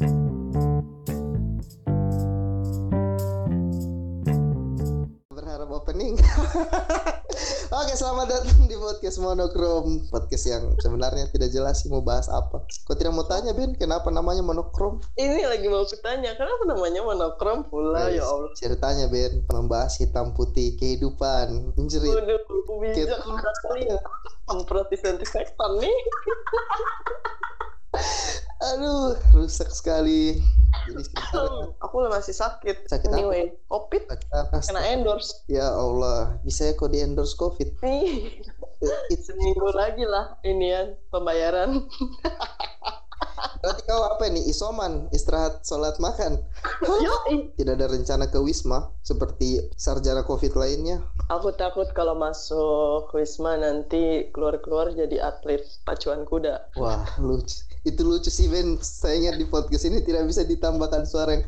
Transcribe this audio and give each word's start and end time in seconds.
Berharap 0.00 0.16
opening. 5.68 6.16
Oke, 7.76 7.92
selamat 7.92 8.32
datang 8.32 8.64
di 8.64 8.80
podcast 8.80 9.20
Monokrom. 9.20 10.08
Podcast 10.08 10.48
yang 10.48 10.72
sebenarnya 10.80 11.28
tidak 11.28 11.52
jelas 11.52 11.84
sih 11.84 11.92
mau 11.92 12.00
bahas 12.00 12.32
apa. 12.32 12.64
Kau 12.88 12.96
tidak 12.96 13.12
mau 13.12 13.28
tanya, 13.28 13.52
Ben, 13.52 13.76
kenapa 13.76 14.08
namanya 14.08 14.40
Monokrom? 14.40 15.04
Ini 15.20 15.44
lagi 15.44 15.68
mau 15.68 15.84
kutanya, 15.84 16.32
kenapa 16.32 16.64
namanya 16.64 17.04
monokrom 17.04 17.68
pula 17.68 18.08
ya 18.08 18.24
Allah. 18.24 18.56
Ceritanya, 18.56 19.04
Ben, 19.12 19.44
membahas 19.52 20.00
hitam 20.00 20.32
putih 20.32 20.80
kehidupan. 20.80 21.76
Menjerit. 21.76 22.08
Waduh, 22.08 22.40
bijak 22.80 23.20
sekali. 23.20 23.84
Semprot 24.48 24.88
disinfektan 24.88 25.76
nih. 25.76 25.92
Aduh, 28.60 29.16
rusak 29.32 29.72
sekali. 29.72 30.36
Jadi 30.84 31.02
Aku 31.80 32.04
masih 32.12 32.36
sakit. 32.36 32.92
Sakit 32.92 33.08
apa? 33.08 33.16
anyway, 33.16 33.56
covid 33.66 34.04
kita- 34.04 34.52
kena 34.52 34.84
endorse. 34.92 35.40
Ya 35.48 35.72
Allah, 35.72 36.36
bisa 36.44 36.68
ya 36.68 36.76
kok 36.76 36.92
di 36.92 37.00
endorse 37.00 37.34
COVID? 37.40 37.78
Nih, 37.84 38.36
It- 39.08 39.24
seminggu 39.24 39.72
lagi 39.72 40.04
lah 40.04 40.36
ini 40.44 40.76
ya 40.76 40.92
pembayaran. 41.08 41.72
Berarti 43.60 43.82
kau 43.84 44.04
apa 44.08 44.24
ini? 44.28 44.48
Isoman, 44.48 45.08
istirahat, 45.12 45.64
sholat, 45.64 46.00
makan. 46.00 46.40
Tidak 47.60 47.74
ada 47.76 47.88
rencana 47.88 48.32
ke 48.32 48.40
Wisma 48.40 48.88
seperti 49.04 49.60
sarjana 49.76 50.24
COVID 50.24 50.56
lainnya. 50.56 51.04
Aku 51.28 51.52
takut 51.52 51.88
kalau 51.92 52.16
masuk 52.16 53.12
Wisma 53.12 53.60
nanti 53.60 54.32
keluar-keluar 54.32 54.92
jadi 54.96 55.20
atlet 55.20 55.60
pacuan 55.84 56.24
kuda. 56.24 56.72
Wah, 56.76 57.04
lucu. 57.20 57.69
Itu 57.80 58.04
lucu 58.04 58.28
sih, 58.28 58.46
Ben. 58.52 58.76
Saya 58.84 59.16
ingat 59.16 59.40
di 59.40 59.46
podcast 59.48 59.88
ini 59.88 60.04
tidak 60.04 60.28
bisa 60.28 60.44
ditambahkan 60.44 61.08
suara 61.08 61.40
yang 61.40 61.44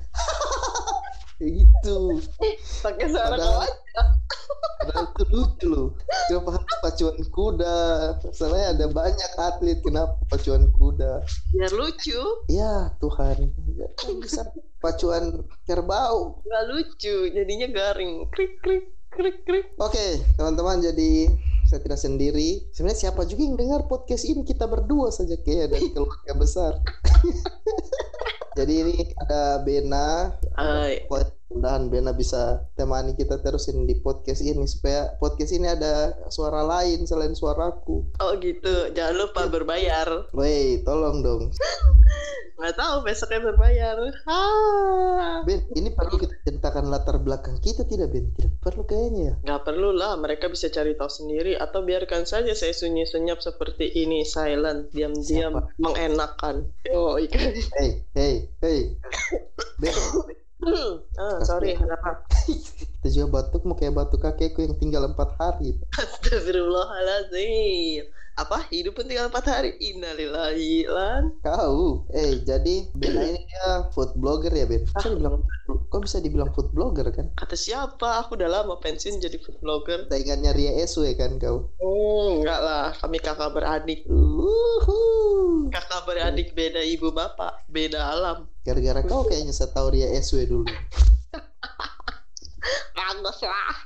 kayak 1.36 1.52
gitu. 1.60 1.98
Pakai 2.80 3.06
suara 3.12 3.36
Padahal-. 3.36 3.76
Padahal 4.82 5.06
itu 5.14 5.24
lucu 5.30 5.66
loh. 5.70 5.88
Harus 6.32 6.76
pacuan 6.82 7.18
kuda? 7.30 7.78
Soalnya 8.32 8.66
ada 8.74 8.86
banyak 8.90 9.30
atlet 9.38 9.78
kenapa 9.84 10.16
pacuan 10.32 10.72
kuda? 10.74 11.22
Biar 11.54 11.72
lucu. 11.76 12.18
Ya 12.48 12.90
Tuhan, 12.98 13.52
bisa 14.18 14.48
pacuan 14.80 15.44
kerbau. 15.68 16.42
Nggak 16.42 16.64
lucu, 16.72 17.14
jadinya 17.30 17.68
garing. 17.70 18.26
Krik, 18.32 18.58
krik, 18.64 18.90
krik, 19.12 19.44
krik. 19.44 19.66
Oke, 19.78 20.18
teman-teman, 20.34 20.82
jadi 20.82 21.30
saya 21.72 21.80
tidak 21.80 22.00
sendiri. 22.04 22.68
Sebenarnya 22.76 23.08
siapa 23.08 23.24
juga 23.24 23.48
yang 23.48 23.56
dengar 23.56 23.88
podcast 23.88 24.28
ini? 24.28 24.44
Kita 24.44 24.68
berdua 24.68 25.08
saja 25.08 25.40
kayak 25.40 25.72
dari 25.72 25.88
keluarga 25.96 26.32
besar. 26.36 26.72
jadi 28.60 28.72
ini 28.84 29.16
ada 29.16 29.64
Bena. 29.64 30.36
Hai. 30.52 31.08
Mudah-mudahan 31.52 31.92
Bena 31.92 32.16
bisa 32.16 32.64
temani 32.80 33.12
kita 33.12 33.36
terusin 33.44 33.84
di 33.84 34.00
podcast 34.00 34.40
ini 34.40 34.64
supaya 34.64 35.12
podcast 35.20 35.52
ini 35.52 35.68
ada 35.68 36.16
suara 36.32 36.64
lain 36.64 37.04
selain 37.04 37.36
suaraku. 37.36 38.08
Oh 38.24 38.32
gitu, 38.40 38.88
jangan 38.96 39.20
lupa 39.20 39.52
berbayar. 39.52 40.32
Woi, 40.32 40.80
tolong 40.80 41.20
dong. 41.20 41.52
Nggak 42.56 42.76
tahu 42.80 42.96
besoknya 43.04 43.52
berbayar. 43.52 43.96
Ah. 44.24 45.44
Ben, 45.44 45.60
ini 45.76 45.92
perlu 45.92 46.16
kita 46.24 46.32
ceritakan 46.40 46.88
latar 46.88 47.20
belakang 47.20 47.60
kita 47.60 47.84
tidak, 47.84 48.16
Ben? 48.16 48.32
Tidak 48.32 48.56
perlu 48.64 48.88
kayaknya 48.88 49.22
ya. 49.22 49.34
Nggak 49.44 49.62
perlu 49.68 49.92
lah, 49.92 50.16
mereka 50.16 50.48
bisa 50.48 50.72
cari 50.72 50.96
tahu 50.96 51.12
sendiri 51.12 51.52
atau 51.60 51.84
biarkan 51.84 52.24
saja 52.24 52.56
saya 52.56 52.72
sunyi 52.72 53.04
senyap 53.04 53.44
seperti 53.44 53.92
ini, 53.92 54.24
silent, 54.24 54.88
diam-diam, 54.88 55.68
mengenakan. 55.76 56.64
Oh, 56.96 57.20
ikan. 57.20 57.52
Hey, 57.76 58.08
hey, 58.16 58.48
hey. 58.64 58.96
Ben, 59.82 59.92
ah, 61.18 61.42
sorry, 61.42 61.74
kenapa? 61.74 62.22
kita 63.02 63.08
juga 63.10 63.42
batuk 63.42 63.66
mau 63.66 63.74
kayak 63.74 63.98
batuk 63.98 64.22
kakekku 64.22 64.62
yang 64.62 64.78
tinggal 64.78 65.10
empat 65.10 65.34
hari. 65.38 65.74
Astagfirullahaladzim. 65.98 68.06
Apa? 68.32 68.64
Hidup 68.72 68.96
pun 68.96 69.04
tinggal 69.04 69.28
4 69.28 69.44
hari. 69.44 69.76
Innalillahi 69.76 70.88
lan. 70.88 71.36
Kau, 71.44 72.08
eh 72.16 72.40
jadi 72.40 72.88
Bena 72.96 73.28
ini 73.28 73.44
dia 73.44 73.92
food 73.92 74.16
blogger 74.16 74.56
ya 74.56 74.64
Ben? 74.64 74.88
Bisa 74.88 75.12
dibilang, 75.12 75.44
kok 75.68 76.00
bisa 76.00 76.16
dibilang 76.16 76.48
food 76.56 76.72
blogger 76.72 77.12
kan? 77.12 77.28
Kata 77.36 77.52
siapa? 77.52 78.24
Aku 78.24 78.40
udah 78.40 78.48
lama 78.48 78.80
pensiun 78.80 79.20
jadi 79.20 79.36
food 79.36 79.60
blogger. 79.60 80.08
Saingannya 80.08 80.56
Ria 80.56 80.72
Esu 80.80 81.04
ya 81.04 81.12
kan 81.12 81.36
kau? 81.36 81.76
Oh, 81.76 82.40
enggak 82.40 82.60
lah. 82.64 82.96
Kami 82.96 83.20
kakak 83.20 83.52
beradik. 83.52 84.08
Uhuh. 84.08 85.68
Kakak 85.68 86.08
beradik 86.08 86.56
beda 86.56 86.80
ibu 86.80 87.12
bapak, 87.12 87.68
beda 87.68 88.00
alam. 88.00 88.48
Gara-gara 88.64 89.04
kau 89.04 89.28
kayaknya 89.28 89.52
saya 89.52 89.76
tahu 89.76 89.92
Ria 89.92 90.08
Esu 90.08 90.40
ya 90.40 90.48
dulu. 90.48 90.64
Bagus 92.96 93.44
lah. 93.44 93.76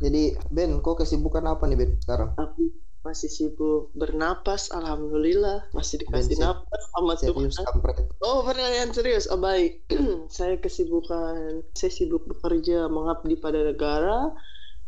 Jadi 0.00 0.32
Ben, 0.48 0.80
kau 0.80 0.96
kesibukan 0.96 1.44
apa 1.44 1.68
nih 1.68 1.76
Ben 1.76 1.92
sekarang? 2.00 2.32
Aku 2.40 2.87
masih 3.06 3.30
sibuk 3.30 3.94
bernapas, 3.94 4.68
alhamdulillah. 4.74 5.70
Masih 5.72 6.02
dikasih 6.02 6.34
Bensin. 6.36 6.44
napas 6.44 6.82
sama 6.92 7.14
Serius 7.14 7.56
Tuhan. 7.56 7.66
kampret. 7.70 7.96
Oh, 8.20 8.42
pertanyaan 8.42 8.90
serius. 8.90 9.30
Oh, 9.30 9.38
baik. 9.38 9.86
saya 10.36 10.58
kesibukan, 10.58 11.62
saya 11.72 11.92
sibuk 11.92 12.26
bekerja 12.26 12.90
mengabdi 12.90 13.38
pada 13.38 13.62
negara. 13.62 14.34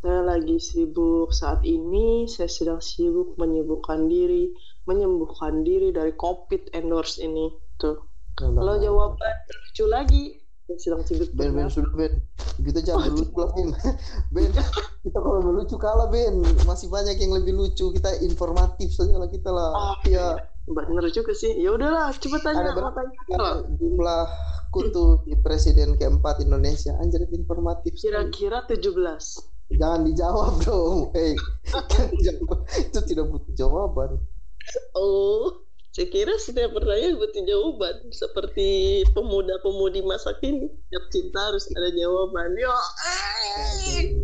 Saya 0.00 0.24
lagi 0.24 0.56
sibuk 0.56 1.28
saat 1.30 1.60
ini, 1.60 2.24
saya 2.24 2.48
sedang 2.48 2.80
sibuk 2.80 3.36
menyibukkan 3.36 4.08
diri, 4.08 4.48
menyembuhkan 4.88 5.60
diri 5.60 5.92
dari 5.92 6.16
COVID 6.16 6.72
endorse 6.72 7.20
ini. 7.20 7.52
Tuh. 7.76 8.00
Kalau 8.40 8.80
jawaban 8.80 9.36
lucu 9.52 9.84
lagi, 9.84 10.39
sedang 10.78 11.02
sibuk 11.02 11.32
Ben, 11.34 11.50
Ben 11.56 11.66
sudah 11.72 11.90
Ben. 11.96 12.12
Kita 12.60 12.84
jangan 12.84 13.10
lucu 13.10 13.32
lah 13.34 13.50
Ben. 13.56 13.68
Ben, 14.34 14.50
kita 15.02 15.18
kalau 15.18 15.40
lucu 15.50 15.74
kalah 15.80 16.06
Ben. 16.12 16.44
Masih 16.68 16.86
banyak 16.92 17.16
yang 17.18 17.32
lebih 17.34 17.56
lucu. 17.56 17.90
Kita 17.96 18.20
informatif 18.20 18.92
saja 18.92 19.16
lah 19.16 19.26
kita 19.32 19.50
lah. 19.50 19.70
Ah, 19.74 19.96
Iya. 20.06 20.26
Bener 20.70 21.10
juga 21.10 21.34
sih. 21.34 21.56
Ya 21.58 21.74
udahlah, 21.74 22.14
coba 22.14 22.36
tanya. 22.46 22.70
Ada 22.70 22.72
berapa? 22.78 23.00
Jumlah 23.74 24.22
kutu 24.70 25.26
di 25.26 25.34
presiden 25.40 25.98
keempat 25.98 26.44
Indonesia. 26.46 26.94
Anjir 27.02 27.26
informatif. 27.34 27.98
Kira-kira 27.98 28.62
17. 28.70 29.74
Jangan 29.74 30.00
dijawab 30.06 30.52
dong. 30.66 31.14
Dijawab. 32.14 32.58
itu 32.74 32.98
tidak 33.06 33.26
butuh 33.30 33.52
jawaban. 33.54 34.18
Oh, 34.94 35.62
saya 36.00 36.16
kira 36.16 36.32
setiap 36.40 36.72
pertanyaan 36.72 37.20
butuh 37.20 37.44
jawaban. 37.44 38.08
Seperti 38.08 39.04
pemuda-pemudi 39.12 40.00
masa 40.00 40.32
kini. 40.40 40.64
Setiap 40.88 41.04
cinta 41.12 41.52
harus 41.52 41.68
ada 41.76 41.92
jawaban. 41.92 42.56
Yo, 42.56 42.72
eh. 42.72 44.16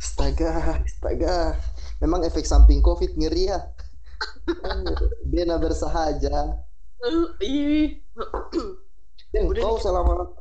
Astaga, 0.00 0.80
astaga. 0.80 1.52
Memang 2.00 2.24
efek 2.24 2.48
samping 2.48 2.80
COVID 2.80 3.20
ngeri 3.20 3.52
ya. 3.52 3.60
Bena 5.28 5.60
bersahaja. 5.60 6.64
Eh. 7.04 8.00
Ben, 9.28 9.44
Udah 9.52 9.62
kau 9.68 9.76
selama 9.84 10.32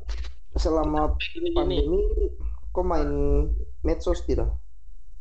selama 0.55 1.19
pandemi 1.51 1.99
kau 2.71 2.87
main 2.87 3.11
medsos 3.83 4.23
tidak? 4.23 4.55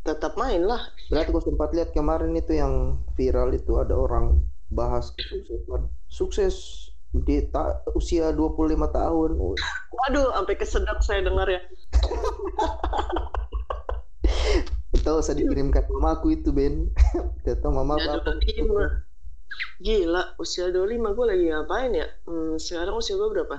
Tetap 0.07 0.39
main 0.39 0.63
lah. 0.63 0.95
Berarti 1.11 1.35
kau 1.35 1.43
sempat 1.43 1.75
lihat 1.75 1.91
kemarin 1.91 2.39
itu 2.39 2.55
yang 2.55 3.03
viral 3.19 3.51
itu 3.51 3.83
ada 3.83 3.99
orang 3.99 4.47
bahas 4.71 5.15
kesuksesan. 5.15 5.89
Sukses 6.11 6.55
di 7.15 7.41
ta- 7.49 7.81
usia 7.97 8.31
25 8.35 8.89
tahun. 8.93 9.31
Waduh, 9.95 10.35
sampai 10.37 10.55
kesedak 10.59 10.99
saya 11.01 11.25
dengar 11.25 11.49
ya. 11.49 11.61
Tahu 14.97 15.23
saya 15.23 15.39
dikirimkan 15.39 15.87
mamaku 15.87 16.35
itu 16.35 16.51
Ben. 16.51 16.91
Tahu 17.47 17.73
mamaku 17.73 18.03
Ya, 18.03 18.19
apa. 18.19 18.31
25. 18.35 19.07
Gila, 19.81 20.23
usia 20.43 20.69
25 20.75 21.15
gue 21.17 21.27
lagi 21.31 21.45
ngapain 21.53 21.93
ya? 21.95 22.07
Hmm, 22.27 22.59
sekarang 22.59 22.99
usia 22.99 23.15
gue 23.17 23.29
berapa? 23.31 23.57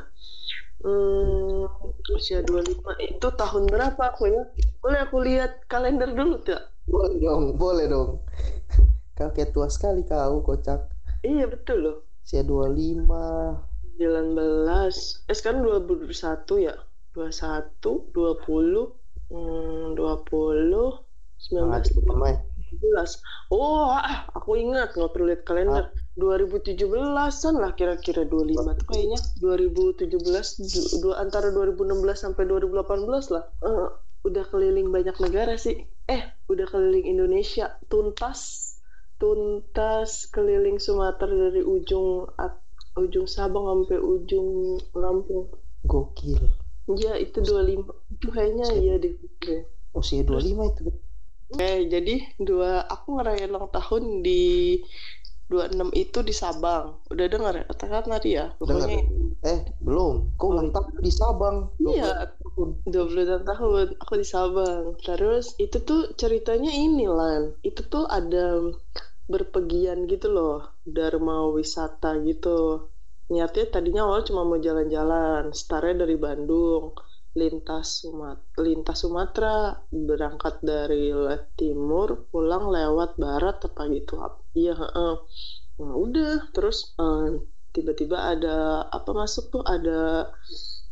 Hmm, 0.83 1.65
usia 2.13 2.43
25 2.45 2.93
itu 3.01 3.27
tahun 3.33 3.63
berapa 3.71 4.01
aku 4.13 4.23
ya? 4.29 4.43
Boleh 4.83 4.99
aku 5.05 5.17
lihat 5.23 5.65
kalender 5.71 6.09
dulu 6.13 6.41
tidak? 6.43 6.69
Boleh 6.85 7.15
dong, 7.21 7.43
boleh 7.57 7.85
dong. 7.89 8.09
Kau 9.17 9.29
kayak 9.33 9.49
tua 9.55 9.65
sekali 9.71 10.05
kau, 10.05 10.45
kocak. 10.45 10.96
Iya 11.27 11.45
betul 11.51 11.77
loh. 11.83 11.97
Usia 12.23 12.41
25. 12.43 13.03
19 13.97 15.25
eh 15.25 15.35
sekarang 15.35 15.65
2021 15.65 16.67
ya? 16.69 16.75
21 17.17 18.13
20 18.13 19.33
hmm, 19.33 19.97
20 19.97 21.07
Nah, 21.53 21.79
19 21.81 22.07
mama 22.09 22.27
ya. 22.33 22.39
17 22.67 23.53
oh 23.55 23.89
ah, 23.95 24.27
aku 24.35 24.59
ingat 24.59 24.93
nggak 24.93 25.11
perlu 25.15 25.25
lihat 25.33 25.43
kalender. 25.47 25.85
2017an 26.17 27.53
lah 27.61 27.71
kira-kira 27.77 28.25
25 28.25 28.73
tuh 28.81 28.85
kayaknya. 28.89 29.19
2017 29.39 30.57
du- 30.57 30.89
dua 31.01 31.15
antara 31.21 31.53
2016 31.53 32.17
sampai 32.17 32.43
2018 32.49 33.33
lah. 33.33 33.43
Eh, 33.63 33.87
udah 34.25 34.43
keliling 34.51 34.89
banyak 34.89 35.15
negara 35.21 35.55
sih. 35.55 35.85
Eh 36.09 36.21
udah 36.51 36.65
keliling 36.67 37.05
Indonesia. 37.07 37.77
Tuntas 37.87 38.66
tuntas 39.17 40.29
keliling 40.29 40.77
Sumatera 40.77 41.49
dari 41.49 41.61
ujung 41.61 42.29
ujung 42.95 43.25
Sabang 43.25 43.65
sampai 43.65 43.97
ujung 43.97 44.77
Lampung 44.93 45.49
Gokil. 45.83 46.41
ya 46.95 47.13
itu 47.15 47.41
25 47.41 47.83
itu 48.09 48.27
kayaknya 48.31 48.67
iya 48.73 48.95
deh 48.97 49.13
Usia 49.91 50.21
25 50.21 50.71
itu. 50.71 50.81
Eh, 51.57 51.87
jadi 51.87 52.37
dua 52.37 52.83
aku 52.85 53.17
ngerayain 53.17 53.49
ulang 53.49 53.71
tahun 53.71 54.19
di 54.19 54.77
26 55.47 55.95
itu 55.95 56.19
di 56.21 56.33
Sabang. 56.35 56.99
Udah 57.07 57.25
dengar 57.25 57.55
ya? 57.55 57.63
Katakan 57.65 58.03
tadi 58.11 58.29
ya. 58.35 58.51
Dengar. 58.59 58.83
Pokoknya 58.83 58.99
Eh, 59.47 59.59
belum. 59.79 60.35
Kau 60.35 60.51
ulang 60.51 60.75
tahun 60.75 60.99
di 60.99 61.07
Sabang. 61.07 61.71
iya, 61.79 62.35
26 62.83 63.47
tahun 63.47 63.95
aku 63.95 64.13
di 64.19 64.27
Sabang. 64.27 64.83
Terus 64.99 65.55
itu 65.55 65.79
tuh 65.79 66.11
ceritanya 66.13 66.67
ini 66.67 67.07
Lan. 67.07 67.55
Itu 67.63 67.87
tuh 67.87 68.05
ada 68.05 68.59
berpergian 69.31 70.07
gitu 70.11 70.27
loh. 70.31 70.57
Dharma 70.83 71.47
wisata 71.51 72.17
gitu. 72.23 72.89
Niatnya 73.27 73.65
tadinya 73.67 74.01
awal 74.07 74.23
cuma 74.27 74.47
mau 74.47 74.59
jalan-jalan. 74.59 75.51
Startnya 75.51 76.07
dari 76.07 76.15
Bandung. 76.15 76.95
Lintas 77.37 78.01
Sumat 78.01 78.41
lintas 78.57 79.05
Sumatera 79.05 79.77
berangkat 79.93 80.57
dari 80.65 81.13
timur 81.53 82.25
pulang 82.33 82.73
lewat 82.73 83.13
barat 83.21 83.61
apa 83.61 83.85
gitu 83.93 84.17
iya 84.57 84.73
heeh. 84.73 85.15
nah 85.77 85.93
udah 85.93 86.49
terus 86.49 86.97
eh, 86.97 87.37
tiba-tiba 87.77 88.17
ada 88.33 88.89
apa 88.89 89.11
masuk 89.13 89.53
tuh 89.53 89.63
ada 89.69 90.33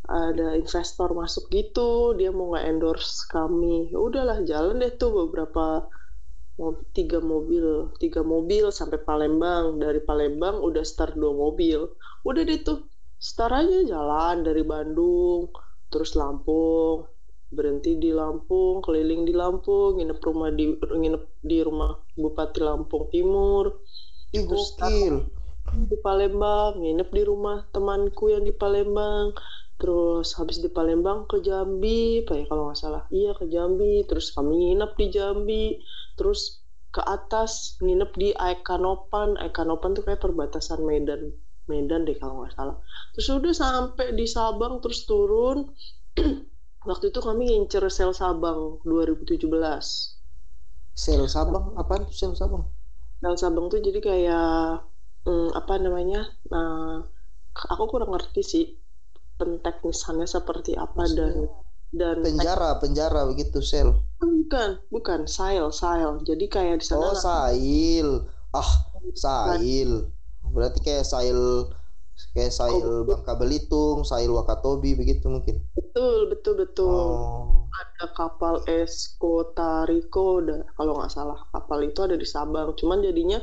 ada 0.06 0.54
investor 0.54 1.10
masuk 1.18 1.50
gitu 1.50 2.14
dia 2.14 2.30
mau 2.30 2.54
nge-endorse 2.54 3.26
kami 3.26 3.90
ya 3.90 3.98
udahlah 3.98 4.38
jalan 4.46 4.78
deh 4.78 4.94
tuh 4.94 5.10
beberapa 5.26 5.90
tiga 6.96 7.20
mobil 7.20 7.92
tiga 8.00 8.24
mobil 8.24 8.72
sampai 8.72 9.00
Palembang. 9.04 9.76
Dari 9.76 10.00
Palembang 10.00 10.60
udah 10.64 10.82
start 10.82 11.14
dua 11.16 11.32
mobil. 11.36 11.84
Udah 12.24 12.42
deh 12.42 12.60
tuh 12.64 12.88
start 13.16 13.64
aja 13.64 13.96
jalan 13.96 14.44
dari 14.44 14.60
Bandung 14.64 15.48
terus 15.88 16.12
Lampung 16.18 17.08
berhenti 17.46 17.94
di 17.96 18.10
Lampung 18.10 18.82
keliling 18.82 19.22
di 19.22 19.32
Lampung 19.32 19.96
nginep 19.96 20.18
rumah 20.18 20.50
di 20.50 20.74
nginep 20.76 21.24
di 21.46 21.58
rumah 21.62 21.94
Bupati 22.18 22.60
Lampung 22.60 23.06
Timur. 23.08 23.80
Ih, 24.34 24.42
Terus 24.42 24.74
di 25.66 25.96
Palembang 25.98 26.78
nginep 26.78 27.08
di 27.10 27.22
rumah 27.26 27.62
temanku 27.70 28.30
yang 28.30 28.42
di 28.42 28.54
Palembang 28.54 29.34
terus 29.76 30.32
habis 30.40 30.56
di 30.64 30.72
Palembang 30.72 31.28
ke 31.28 31.44
Jambi 31.44 32.24
apa 32.24 32.32
ya 32.40 32.44
kalau 32.48 32.72
nggak 32.72 32.80
salah. 32.80 33.02
Iya 33.12 33.36
ke 33.36 33.44
Jambi. 33.48 34.04
Terus 34.08 34.32
kami 34.32 34.52
nginep 34.72 34.92
di 34.96 35.06
Jambi. 35.12 35.66
Terus 36.16 36.64
ke 36.90 37.04
atas 37.04 37.76
nginep 37.84 38.10
di 38.16 38.28
Aikanopan. 38.32 39.36
Aikanopan 39.36 39.92
tuh 39.92 40.04
kayak 40.08 40.24
perbatasan 40.24 40.80
Medan. 40.84 41.32
Medan 41.68 42.08
deh 42.08 42.16
kalau 42.16 42.40
nggak 42.40 42.56
salah. 42.56 42.76
Terus 43.12 43.26
udah 43.28 43.54
sampai 43.54 44.16
di 44.16 44.24
Sabang 44.24 44.80
terus 44.80 45.04
turun. 45.04 45.68
Waktu 46.88 47.10
itu 47.10 47.18
kami 47.18 47.50
ngincer 47.50 47.82
sel 47.90 48.14
Sabang 48.14 48.78
2017 48.86 49.42
Sel 50.96 51.26
Sabang, 51.28 51.74
apaan 51.76 52.06
tuh 52.06 52.14
sel 52.14 52.32
Sabang? 52.38 52.64
Sel 53.20 53.36
Sabang 53.36 53.66
tuh 53.68 53.82
jadi 53.82 53.98
kayak 53.98 54.86
hmm, 55.26 55.50
apa 55.52 55.82
namanya? 55.82 56.30
Nah, 56.48 57.02
aku 57.52 57.84
kurang 57.90 58.14
ngerti 58.14 58.40
sih 58.46 58.64
penteknisannya 59.36 60.24
seperti 60.26 60.72
apa 60.74 61.04
dan 61.12 61.46
dan 61.92 62.16
Penjara, 62.20 62.76
penjara 62.76 63.24
begitu 63.24 63.62
sel. 63.62 63.94
bukan 64.18 64.78
bukan 64.88 65.20
sail 65.28 65.68
sail 65.70 66.20
jadi 66.22 66.44
kayak 66.46 66.76
di 66.80 66.86
sana 66.86 67.12
Oh, 67.12 67.14
sail. 67.14 68.08
Ah, 68.50 68.70
sail. 69.14 70.08
Berarti 70.46 70.78
kayak 70.80 71.04
sail 71.04 71.68
kayak 72.32 72.48
sail 72.50 73.04
Bangka 73.04 73.36
Belitung, 73.36 74.00
sail 74.02 74.32
Wakatobi 74.32 74.96
begitu 74.96 75.28
mungkin. 75.28 75.60
betul 75.76 76.28
betul 76.28 76.54
betul 76.56 76.88
Oh. 76.88 77.68
ada 77.76 78.08
kapal 78.12 78.64
Esko 78.64 79.52
Tariko 79.52 80.40
da- 80.40 80.64
kalau 80.72 80.96
nggak 80.96 81.12
salah 81.12 81.36
kapal 81.50 81.84
itu 81.84 82.00
ada 82.00 82.16
di 82.16 82.24
Sabang 82.24 82.72
cuman 82.72 83.04
jadinya 83.04 83.36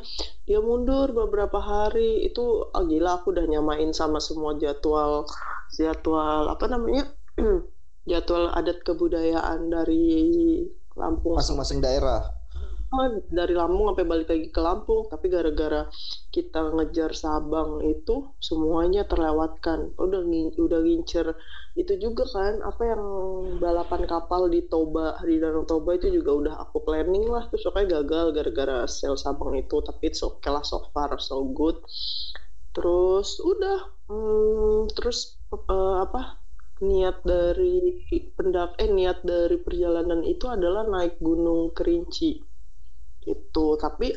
dia 0.44 0.58
mundur 0.58 1.14
beberapa 1.14 1.62
hari 1.62 2.26
itu 2.26 2.42
ah, 2.74 2.82
gila 2.82 3.22
aku 3.22 3.30
udah 3.30 3.46
nyamain 3.46 3.94
sama 3.94 4.18
semua 4.18 4.58
jadwal 4.58 5.30
jadwal 5.74 6.54
apa 6.54 6.66
namanya 6.70 7.10
jadwal 8.10 8.52
adat 8.54 8.84
kebudayaan 8.86 9.72
dari 9.74 10.22
Lampung. 10.94 11.34
Masing-masing 11.34 11.82
daerah. 11.82 12.22
Oh, 12.94 13.10
dari 13.34 13.58
Lampung 13.58 13.90
sampai 13.90 14.06
balik 14.06 14.30
lagi 14.30 14.54
ke 14.54 14.62
Lampung 14.62 15.10
tapi 15.10 15.26
gara-gara 15.26 15.90
kita 16.30 16.78
ngejar 16.78 17.18
Sabang 17.18 17.82
itu 17.82 18.38
semuanya 18.38 19.10
terlewatkan. 19.10 19.98
Udah 19.98 20.22
udah 20.62 20.80
ngincer. 20.86 21.34
Itu 21.74 21.98
juga 21.98 22.30
kan 22.30 22.62
apa 22.62 22.94
yang 22.94 23.04
balapan 23.58 24.06
kapal 24.06 24.46
di 24.46 24.70
Toba 24.70 25.18
di 25.26 25.42
Danau 25.42 25.66
Toba 25.66 25.98
itu 25.98 26.14
juga 26.14 26.38
udah 26.38 26.56
aku 26.70 26.86
planning 26.86 27.26
lah. 27.26 27.50
Terus 27.50 27.66
pokoknya 27.66 28.06
gagal 28.06 28.26
gara-gara 28.38 28.86
sel 28.86 29.18
Sabang 29.18 29.58
itu 29.58 29.82
tapi 29.82 30.14
it's 30.14 30.22
okay 30.22 30.54
lah 30.54 30.62
so 30.62 30.86
far 30.94 31.18
so 31.18 31.42
good. 31.50 31.82
Terus 32.78 33.42
udah 33.42 33.90
hmm, 34.06 34.94
terus 34.94 35.42
eh, 35.76 35.96
apa 36.06 36.22
niat 36.90 37.18
dari 37.32 37.76
pendap 38.38 38.70
eh 38.84 38.90
niat 38.98 39.18
dari 39.32 39.58
perjalanan 39.66 40.22
itu 40.34 40.46
adalah 40.56 40.84
naik 40.94 41.14
Gunung 41.28 41.62
Kerinci. 41.78 42.32
Itu 43.34 43.66
tapi 43.84 44.08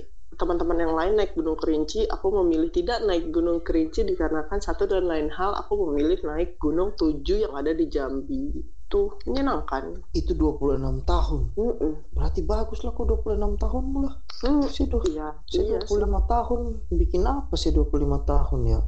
teman-teman 0.41 0.79
yang 0.85 0.95
lain 0.99 1.15
naik 1.19 1.33
Gunung 1.39 1.59
Kerinci 1.63 2.01
aku 2.15 2.27
memilih 2.43 2.71
tidak 2.79 2.99
naik 3.09 3.25
Gunung 3.35 3.59
Kerinci 3.67 4.01
dikarenakan 4.11 4.61
satu 4.67 4.85
dan 4.93 5.05
lain 5.13 5.29
hal 5.39 5.53
aku 5.61 5.73
memilih 5.87 6.19
naik 6.31 6.51
Gunung 6.63 6.91
Tujuh 6.99 7.39
yang 7.45 7.55
ada 7.61 7.73
di 7.81 7.87
Jambi. 7.95 8.45
Itu 8.87 9.01
menyenangkan. 9.27 9.85
Itu 10.21 10.33
26 10.41 10.97
tahun. 11.11 11.41
Mm-mm. 11.59 11.93
Berarti 12.17 12.41
bagus 12.53 12.79
lah 12.85 12.91
kok 12.97 13.07
26 13.11 13.53
tahun 13.63 13.85
lah. 14.05 14.15
Hmm, 14.43 14.63
Saya, 14.75 14.89
iya 15.11 15.27
saya 15.53 15.65
iya 15.69 15.79
25 15.87 16.21
tahun. 16.33 16.61
Bikin 17.01 17.23
apa 17.37 17.55
sih 17.61 17.71
25 17.77 18.19
tahun 18.31 18.61
ya? 18.75 18.81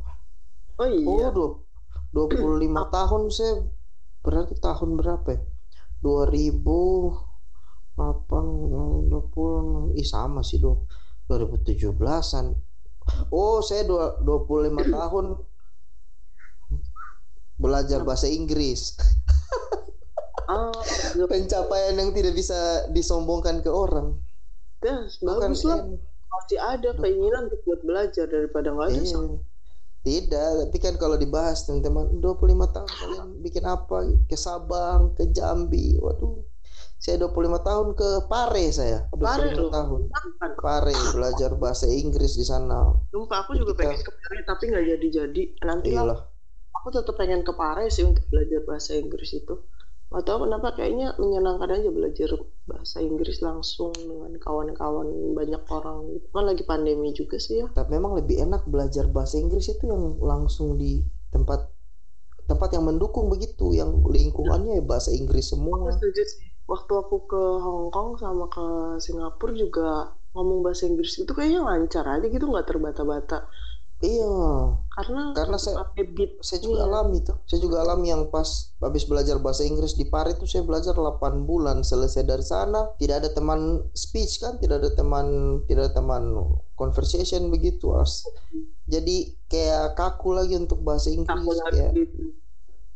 oh 0.78 0.86
iya. 0.88 1.26
Oh, 1.26 1.30
du- 1.34 1.67
25 2.12 2.88
tahun 2.96 3.22
saya 3.30 3.54
berarti 4.24 4.54
tahun 4.58 4.96
berapa 4.98 5.28
ya? 5.32 5.40
2008 6.00 7.98
20 9.10 9.98
ih 9.98 10.06
sama 10.06 10.40
sih 10.46 10.58
du- 10.58 10.86
2017-an. 11.28 12.46
Oh, 13.28 13.60
saya 13.60 13.82
dua- 13.84 14.16
25 14.20 14.88
tahun 14.96 15.26
belajar 17.58 18.06
bahasa 18.06 18.30
Inggris. 18.30 18.94
ah 20.52 20.72
Pencapaian 21.28 21.92
yang 21.98 22.14
tidak 22.14 22.32
bisa 22.32 22.86
disombongkan 22.88 23.60
ke 23.60 23.68
orang. 23.68 24.16
ya, 24.80 25.04
Bukan 25.20 25.52
bagus 25.52 25.66
lah 25.66 25.82
pasti 26.28 26.54
ada 26.54 26.94
keinginan 26.94 27.50
untuk 27.50 27.60
buat 27.66 27.82
belajar 27.82 28.30
daripada 28.30 28.70
nggak 28.70 28.88
ada 28.94 29.00
Iya. 29.02 29.18
Tidak, 29.98 30.64
tapi 30.64 30.78
kan 30.78 30.94
kalau 30.96 31.18
dibahas 31.18 31.66
teman-teman 31.66 32.22
25 32.22 32.70
tahun 32.70 32.88
kalian 32.88 33.28
bikin 33.42 33.64
apa? 33.66 34.08
Ke 34.24 34.38
Sabang, 34.38 35.12
ke 35.12 35.28
Jambi. 35.28 35.98
Waduh. 35.98 36.42
Saya 36.98 37.18
25 37.20 37.62
tahun 37.62 37.86
ke 37.94 38.08
Pare 38.26 38.64
saya. 38.70 39.06
25 39.12 39.22
Pare 39.22 39.48
tahun. 39.54 40.00
Pare 40.58 40.94
belajar 41.12 41.50
bahasa 41.54 41.86
Inggris 41.86 42.34
di 42.34 42.42
sana. 42.42 42.90
Sumpah 43.10 43.46
aku 43.46 43.54
juga 43.54 43.74
Kita- 43.74 43.80
pengen 43.84 44.00
ke 44.00 44.12
Pare 44.12 44.38
tapi 44.42 44.62
nggak 44.70 44.84
jadi-jadi 44.86 45.42
nanti 45.62 45.90
lah 45.94 46.18
aku 46.78 46.88
tetap 46.94 47.14
pengen 47.18 47.42
ke 47.42 47.52
Pare 47.52 47.90
sih 47.90 48.06
untuk 48.06 48.22
belajar 48.30 48.62
bahasa 48.64 48.94
Inggris 48.94 49.34
itu 49.34 49.54
Gak 50.08 50.24
tau 50.24 50.38
kenapa 50.48 50.72
kayaknya 50.72 51.12
menyenangkan 51.20 51.68
aja 51.68 51.88
belajar 51.92 52.30
bahasa 52.64 52.96
Inggris 53.04 53.44
langsung 53.44 53.92
dengan 53.92 54.32
kawan-kawan 54.40 55.36
banyak 55.36 55.62
orang 55.68 55.98
gitu. 56.16 56.26
kan 56.32 56.44
lagi 56.48 56.64
pandemi 56.64 57.12
juga 57.12 57.36
sih 57.36 57.60
ya 57.60 57.66
Tapi 57.76 57.88
memang 57.96 58.16
lebih 58.16 58.40
enak 58.40 58.64
belajar 58.64 59.04
bahasa 59.12 59.36
Inggris 59.36 59.68
itu 59.68 59.84
yang 59.84 60.16
langsung 60.20 60.80
di 60.80 61.04
tempat 61.28 61.68
tempat 62.48 62.72
yang 62.72 62.88
mendukung 62.88 63.28
begitu, 63.28 63.76
yang 63.76 64.00
lingkungannya 64.08 64.80
ya 64.80 64.84
bahasa 64.84 65.12
Inggris 65.12 65.52
aku 65.52 65.60
semua. 65.60 65.92
setuju 65.92 66.22
sih 66.24 66.48
waktu 66.64 66.92
aku 66.96 67.16
ke 67.28 67.42
Hong 67.64 67.88
Kong 67.92 68.16
sama 68.16 68.48
ke 68.48 68.64
Singapura 69.04 69.52
juga 69.52 69.88
ngomong 70.32 70.64
bahasa 70.64 70.88
Inggris 70.88 71.20
itu 71.20 71.32
kayaknya 71.36 71.60
lancar 71.64 72.04
aja 72.08 72.26
gitu 72.28 72.44
nggak 72.48 72.66
terbata-bata 72.68 73.44
Iya, 73.98 74.30
karena 74.94 75.22
Karena 75.34 75.58
saya- 75.58 75.82
habit 75.82 76.38
saya 76.38 76.62
juga 76.62 76.78
Iya. 76.78 76.86
alami 76.86 77.18
tuh. 77.18 77.34
Saya 77.50 77.58
juga 77.58 77.82
alami 77.82 78.06
yang 78.08 78.30
pas 78.30 78.70
habis 78.78 79.02
belajar 79.02 79.42
bahasa 79.42 79.66
Inggris 79.66 79.98
di 79.98 80.06
Paris 80.06 80.38
itu 80.38 80.46
saya 80.46 80.62
belajar 80.62 80.94
8 80.94 81.42
bulan. 81.42 81.82
Selesai 81.82 82.22
dari 82.22 82.46
sana 82.46 82.94
tidak 82.94 83.26
ada 83.26 83.30
teman 83.34 83.82
speech 83.90 84.38
kan, 84.38 84.54
tidak 84.56 84.86
ada 84.86 84.90
teman 84.94 85.26
tidak 85.66 85.90
ada 85.90 85.94
teman 85.98 86.30
conversation 86.74 87.50
begitu 87.50 87.90
as. 87.92 88.22
Jadi 88.86 89.34
kayak 89.46 89.98
kaku 89.98 90.30
lagi 90.30 90.54
untuk 90.54 90.78
bahasa 90.80 91.10
Inggris 91.10 91.34
lagi 91.58 91.78
ya. 91.78 91.90
gitu 91.92 92.38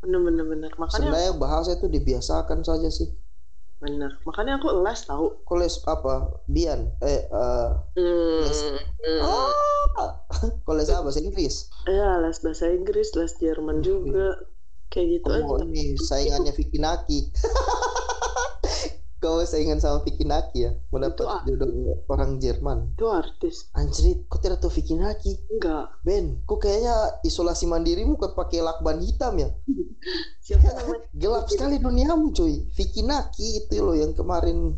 bener-bener 0.02 0.42
bener 0.42 0.70
makanya 0.74 1.14
Sebenarnya 1.14 1.32
bahasa 1.38 1.70
itu 1.72 1.86
dibiasakan 1.86 2.66
saja 2.66 2.90
sih. 2.90 3.06
Bener 3.82 4.14
makanya 4.22 4.56
aku 4.56 4.70
les 4.78 5.00
tahu 5.02 5.42
Kok 5.42 5.56
les 5.58 5.74
apa? 5.84 6.14
Bian 6.46 6.80
eh 7.02 7.26
eh, 7.26 7.68
Hmm, 7.98 8.46
Les. 8.46 8.58
hmm. 9.02 9.20
Kau 10.64 10.72
les 10.72 10.86
apa? 10.86 11.02
Bahasa 11.04 11.18
Inggris? 11.18 11.66
Ya, 11.84 12.22
les 12.22 12.38
bahasa 12.38 12.70
Inggris, 12.70 13.10
les 13.12 13.32
Jerman 13.36 13.82
juga. 13.82 14.38
Kayak 14.88 15.06
gitu 15.18 15.26
Oh, 15.28 15.58
aja. 15.58 15.64
ini 15.66 15.96
saingannya 15.96 16.52
Vicky 16.52 16.78
Naki. 16.78 17.18
Kau 19.22 19.38
saingan 19.46 19.78
sama 19.78 20.02
Vicky 20.02 20.26
Naki 20.26 20.66
ya? 20.66 20.74
Mendapat 20.90 21.14
Itu 21.14 21.24
ah. 21.30 21.42
jodoh 21.46 21.70
orang 22.10 22.42
Jerman. 22.42 22.98
Itu 22.98 23.06
artis. 23.06 23.70
Anjrit, 23.78 24.26
kau 24.26 24.42
tidak 24.42 24.58
tahu 24.58 24.74
Vicky 24.74 24.98
Naki? 24.98 25.38
Enggak. 25.46 25.94
Ben, 26.02 26.42
kok 26.42 26.58
kayaknya 26.58 27.22
isolasi 27.22 27.70
mandirimu 27.70 28.18
kau 28.18 28.34
pakai 28.34 28.58
lakban 28.58 28.98
hitam 28.98 29.38
ya? 29.38 29.54
Siapa 30.44 30.66
namanya? 30.74 31.06
Gelap 31.14 31.46
sekali 31.46 31.78
duniamu 31.78 32.34
cuy. 32.34 32.66
Vicky 32.74 33.06
Naki 33.06 33.62
itu 33.62 33.78
loh 33.78 33.94
yang 33.94 34.10
kemarin 34.10 34.74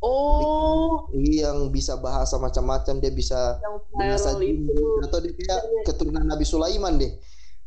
Oh, 0.00 1.12
yang 1.12 1.68
bisa 1.68 2.00
bahasa 2.00 2.40
macam-macam 2.40 3.04
dia 3.04 3.12
bisa 3.12 3.60
bahasa 3.92 4.32
jin 4.40 4.64
atau 5.04 5.20
dia 5.20 5.36
kayak 5.36 5.62
keturunan 5.84 6.24
Nabi 6.24 6.48
Sulaiman 6.48 6.96
deh. 6.96 7.20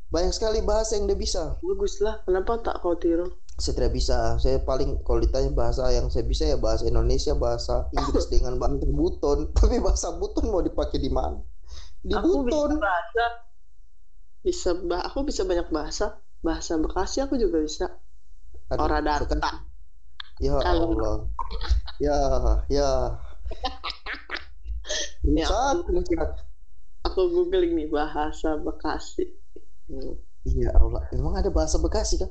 Banyak 0.09 0.33
sekali 0.33 0.65
bahasa 0.65 0.97
yang 0.97 1.05
dia 1.05 1.13
bisa. 1.13 1.61
Bagus 1.61 2.01
lah. 2.01 2.25
Kenapa 2.25 2.57
tak 2.65 2.81
kau 2.81 2.97
tiru? 2.97 3.37
Saya 3.53 3.73
tidak 3.75 3.93
bisa. 3.93 4.17
Saya 4.37 4.57
paling 4.59 5.01
kalau 5.01 5.19
ditanya 5.19 5.49
bahasa 5.49 5.85
yang 5.89 6.07
saya 6.07 6.23
bisa 6.23 6.43
ya 6.43 6.57
bahasa 6.57 6.83
Indonesia, 6.83 7.33
bahasa 7.33 7.85
Inggris 7.91 8.25
dengan 8.27 8.57
bahasa 8.57 8.81
buton. 8.91 9.37
Tapi 9.51 9.77
bahasa 9.77 10.13
buton 10.13 10.49
mau 10.49 10.59
dipakai 10.59 10.97
di 10.97 11.07
mana? 11.07 11.37
Di 11.99 12.11
aku 12.11 12.43
bisa 12.43 12.53
buton. 12.57 12.69
bahasa. 12.77 13.25
Bisa 14.39 14.69
bah 14.75 15.01
aku 15.03 15.23
bisa 15.23 15.43
banyak 15.43 15.69
bahasa. 15.69 16.17
Bahasa 16.39 16.75
Bekasi 16.75 17.21
aku 17.21 17.37
juga 17.37 17.61
bisa. 17.61 17.87
Aduh, 18.67 18.83
Ora 18.83 18.99
data. 18.99 19.23
bekas- 19.23 19.63
Ya 20.41 20.57
Kalau- 20.57 20.91
Allah. 20.91 21.15
Ya, 21.97 22.17
ya. 22.67 22.89
Ya 25.23 25.47
Rusak, 25.47 25.87
rusak. 25.87 26.29
Aku 27.03 27.31
googling 27.31 27.71
nih 27.73 27.87
bahasa 27.87 28.59
Bekasi. 28.59 29.23
Hmm. 29.87 30.19
Iya 30.43 30.75
Allah. 30.75 31.07
Emang 31.09 31.39
ada 31.39 31.47
bahasa 31.47 31.79
Bekasi 31.79 32.19
kan? 32.19 32.27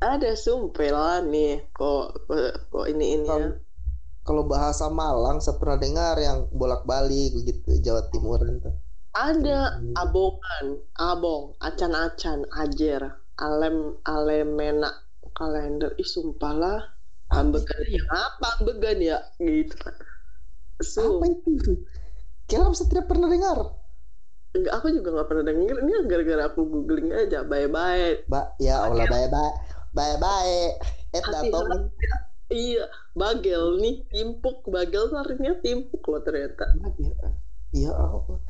Ada 0.00 0.32
sumpah 0.32 0.88
lah 0.96 1.16
nih. 1.20 1.60
Kok 1.76 2.04
kok, 2.72 2.84
ini 2.88 3.20
ini 3.20 3.28
ya. 3.28 3.48
Kalau 4.24 4.44
bahasa 4.48 4.88
Malang 4.88 5.40
saya 5.44 5.56
pernah 5.60 5.76
dengar 5.80 6.16
yang 6.20 6.48
bolak-balik 6.52 7.36
begitu 7.36 7.80
Jawa 7.84 8.08
Timuran 8.08 8.60
tuh. 8.64 8.74
Ada 9.12 9.76
Hmm. 9.76 9.92
abongan, 9.98 10.66
abong, 10.96 11.44
acan-acan, 11.60 12.46
ajer, 12.62 13.02
alem, 13.36 13.76
alemena, 14.06 14.90
kalender. 15.36 15.92
Ih 16.00 16.06
sumpah 16.08 16.54
lah. 16.54 16.78
Ambegan 17.30 17.82
ya 17.86 18.02
apa 18.10 18.58
ambegan 18.58 18.98
ya 18.98 19.18
gitu. 19.38 19.76
Apa 19.78 20.82
Sumpah. 20.82 21.28
itu? 21.30 21.72
Kira 22.48 22.66
saya 22.74 22.88
tidak 22.90 23.06
pernah 23.06 23.28
dengar. 23.30 23.58
Enggak, 24.50 24.72
aku 24.82 24.86
juga 24.90 25.08
nggak 25.14 25.28
pernah 25.30 25.44
denger. 25.46 25.76
Ini 25.86 25.92
gara-gara 26.10 26.42
aku 26.50 26.60
googling 26.66 27.14
aja. 27.14 27.46
Bye-bye. 27.46 28.26
Ba, 28.26 28.50
ya 28.58 28.82
Allah 28.82 29.06
bye 29.06 29.28
bye. 29.30 29.52
Bye 29.90 30.16
bye. 30.22 30.78
Eh 31.10 31.22
datang 31.22 31.90
Iya, 32.50 32.90
bagel 33.14 33.78
nih, 33.78 34.10
timpuk. 34.10 34.66
Bagel 34.66 35.06
tuh 35.06 35.22
artinya 35.22 35.54
timpuk 35.62 36.02
loh 36.02 36.18
ternyata. 36.26 36.66
Ya 37.70 37.94
Allah. 37.94 38.42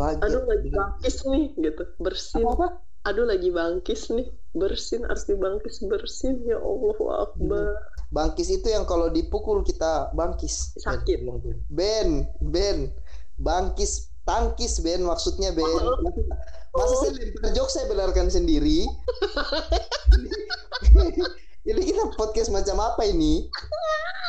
Bagi. 0.00 0.24
Aduh 0.24 0.48
lagi 0.48 0.68
bangkis 0.72 1.16
nih 1.28 1.52
gitu, 1.60 1.84
bersin. 2.00 2.40
apa, 2.40 2.56
apa? 2.56 2.68
Aduh 3.04 3.28
lagi 3.28 3.52
bangkis 3.52 4.08
nih, 4.08 4.32
bersin. 4.56 5.04
Arti 5.04 5.36
bangkis 5.36 5.84
bersin 5.84 6.40
ya 6.48 6.56
Allah 6.56 6.98
Akbar. 7.28 7.76
Bangkis 8.08 8.48
itu 8.48 8.64
yang 8.72 8.88
kalau 8.88 9.12
dipukul 9.12 9.60
kita 9.60 10.08
bangkis. 10.16 10.72
Sakit. 10.80 11.28
Ben, 11.68 12.24
Ben, 12.40 12.96
bangkis, 13.36 14.08
tangkis 14.24 14.80
Ben 14.80 15.04
maksudnya 15.04 15.52
Ben. 15.52 15.64
Oh. 15.64 15.96
Masa 16.74 16.94
saya 17.06 17.12
lempar 17.14 17.54
jok 17.54 17.68
saya 17.70 17.86
benarkan 17.86 18.26
sendiri. 18.28 18.82
Ini 21.64 21.80
kita 21.80 22.12
podcast 22.20 22.52
macam 22.52 22.76
apa 22.76 23.08
ini? 23.08 23.48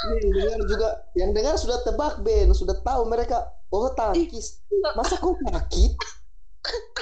Ini 0.08 0.16
yang 0.24 0.32
dengar 0.32 0.60
juga, 0.72 0.90
yang 1.20 1.32
dengar 1.36 1.56
sudah 1.60 1.84
tebak 1.84 2.24
Ben, 2.24 2.48
sudah 2.56 2.80
tahu 2.80 3.12
mereka. 3.12 3.52
Oh 3.76 3.92
tangkis. 3.92 4.64
Masa 4.96 5.20
kok 5.20 5.36
sakit? 5.44 5.92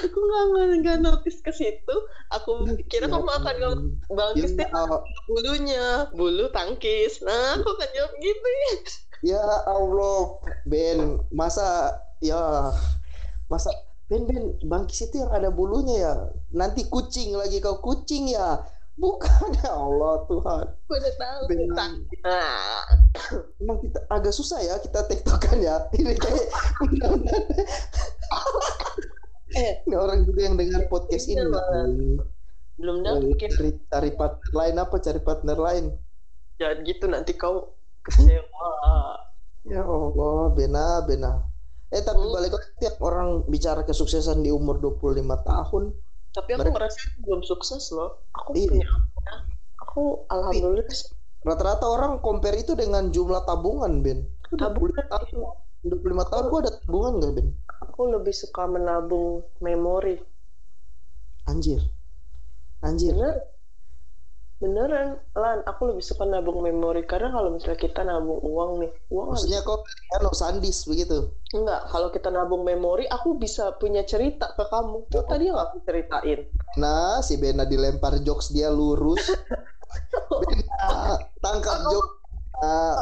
Aku 0.02 0.18
nggak 0.18 0.44
nggak 0.82 0.98
notice 1.06 1.38
ke 1.38 1.54
situ. 1.54 1.96
Aku 2.34 2.66
kira 2.90 3.06
kamu 3.06 3.30
akan 3.30 3.54
ngomong 3.62 3.84
bangkis 4.10 4.58
Ya, 4.58 4.66
Allah. 4.74 5.00
bulunya, 5.30 6.10
bulu 6.12 6.50
tangkis. 6.50 7.22
Nah, 7.22 7.56
aku 7.56 7.70
kan 7.78 7.88
jawab 7.94 8.12
gitu 8.18 8.48
ya. 8.48 8.74
Ya 9.24 9.44
Allah, 9.64 10.36
Ben, 10.68 11.22
masa 11.30 11.94
ya 12.24 12.72
masa 13.52 13.70
Ben 14.04 14.28
Ben 14.28 14.52
bangkis 14.60 15.08
itu 15.08 15.24
yang 15.24 15.32
ada 15.32 15.48
bulunya 15.48 15.96
ya. 16.04 16.14
Nanti 16.52 16.84
kucing 16.92 17.32
lagi 17.40 17.60
kau 17.64 17.80
kucing 17.80 18.28
ya. 18.28 18.60
Bukan 18.94 19.48
ya 19.64 19.72
Allah 19.74 20.22
Tuhan. 20.28 20.64
Udah 20.70 21.14
tahu. 21.18 21.40
Ben, 21.48 21.60
Tangkis. 21.72 22.20
Emang 23.58 23.78
kita 23.80 23.98
agak 24.12 24.34
susah 24.36 24.60
ya 24.60 24.76
kita 24.78 25.08
tektokan 25.08 25.58
ya. 25.58 25.88
Ini 25.98 26.14
kayak 26.20 26.46
eh, 29.56 29.72
ini 29.88 29.94
orang 29.96 30.28
juga 30.28 30.40
yang 30.46 30.54
dengar 30.60 30.84
podcast 30.92 31.26
ini. 31.30 31.40
Iya, 31.40 31.48
Bang. 31.48 31.92
belum 32.74 33.06
ya. 33.06 33.14
Cari, 33.54 33.70
cari 33.86 34.10
partner 34.18 34.50
lain 34.50 34.74
apa? 34.82 34.96
Cari 34.98 35.20
partner 35.22 35.58
lain. 35.58 35.84
Jangan 36.58 36.78
gitu 36.82 37.04
nanti 37.06 37.32
kau 37.38 37.72
kecewa. 38.02 38.70
Ya 39.64 39.80
Allah, 39.80 40.52
Bena, 40.52 41.00
Bena. 41.06 41.53
Eh 41.88 42.00
tapi 42.00 42.18
Hmm. 42.18 42.32
balik 42.32 42.52
lagi 42.52 42.68
tiap 42.78 42.96
orang 43.00 43.44
bicara 43.44 43.82
kesuksesan 43.82 44.40
di 44.40 44.50
umur 44.50 44.78
25 44.78 45.36
tahun. 45.40 45.92
Tapi 46.30 46.50
aku 46.50 46.60
Mereka- 46.66 46.74
merasa 46.74 47.00
belum 47.20 47.40
sukses 47.42 47.84
loh. 47.90 48.24
Aku 48.34 48.50
Iya. 48.52 48.68
punya 48.68 48.88
apa? 48.88 49.34
Aku 49.80 50.02
alhamdulillah 50.26 50.86
Rata-rata 51.44 51.84
orang 51.84 52.24
compare 52.24 52.56
itu 52.56 52.72
dengan 52.72 53.12
jumlah 53.12 53.44
tabungan, 53.44 54.00
Ben. 54.00 54.24
tabungan 54.48 54.96
25 54.96 55.04
tahun, 55.04 55.26
itu 55.84 55.92
25 55.92 56.24
tahun 56.24 56.44
gua 56.48 56.58
ada 56.64 56.72
tabungan 56.72 57.12
nggak, 57.20 57.32
Ben? 57.36 57.48
aku 57.84 58.00
lebih 58.08 58.32
suka 58.32 58.64
menabung 58.64 59.44
memori. 59.60 60.16
Anjir. 61.44 61.84
Anjir. 62.80 63.12
Bener. 63.12 63.36
Beneran, 64.64 65.20
Lan, 65.36 65.60
aku 65.68 65.92
lebih 65.92 66.00
suka 66.00 66.24
nabung 66.24 66.64
memori 66.64 67.04
karena 67.04 67.28
kalau 67.28 67.52
misalnya 67.52 67.76
kita 67.76 68.00
nabung 68.00 68.40
uang 68.40 68.80
nih, 68.80 68.90
uang 69.12 69.36
Maksudnya 69.36 69.60
kok 69.60 69.84
anu 70.16 70.32
sandis 70.32 70.88
begitu. 70.88 71.36
enggak. 71.52 71.84
Kalau 71.92 72.08
kita 72.08 72.32
nabung 72.32 72.64
memori, 72.64 73.04
aku 73.04 73.36
bisa 73.36 73.76
punya 73.76 74.08
cerita 74.08 74.56
ke 74.56 74.64
kamu. 74.64 75.04
Tuh 75.12 75.24
tadi 75.28 75.52
yang 75.52 75.60
aku 75.60 75.84
ceritain. 75.84 76.48
Nah, 76.80 77.20
si 77.20 77.36
Bena 77.36 77.68
dilempar 77.68 78.16
jokes 78.24 78.56
dia 78.56 78.72
lurus. 78.72 79.20
Bena, 80.48 81.20
tangkap 81.44 81.78
jokes. 81.92 82.12
Nah, 82.64 82.96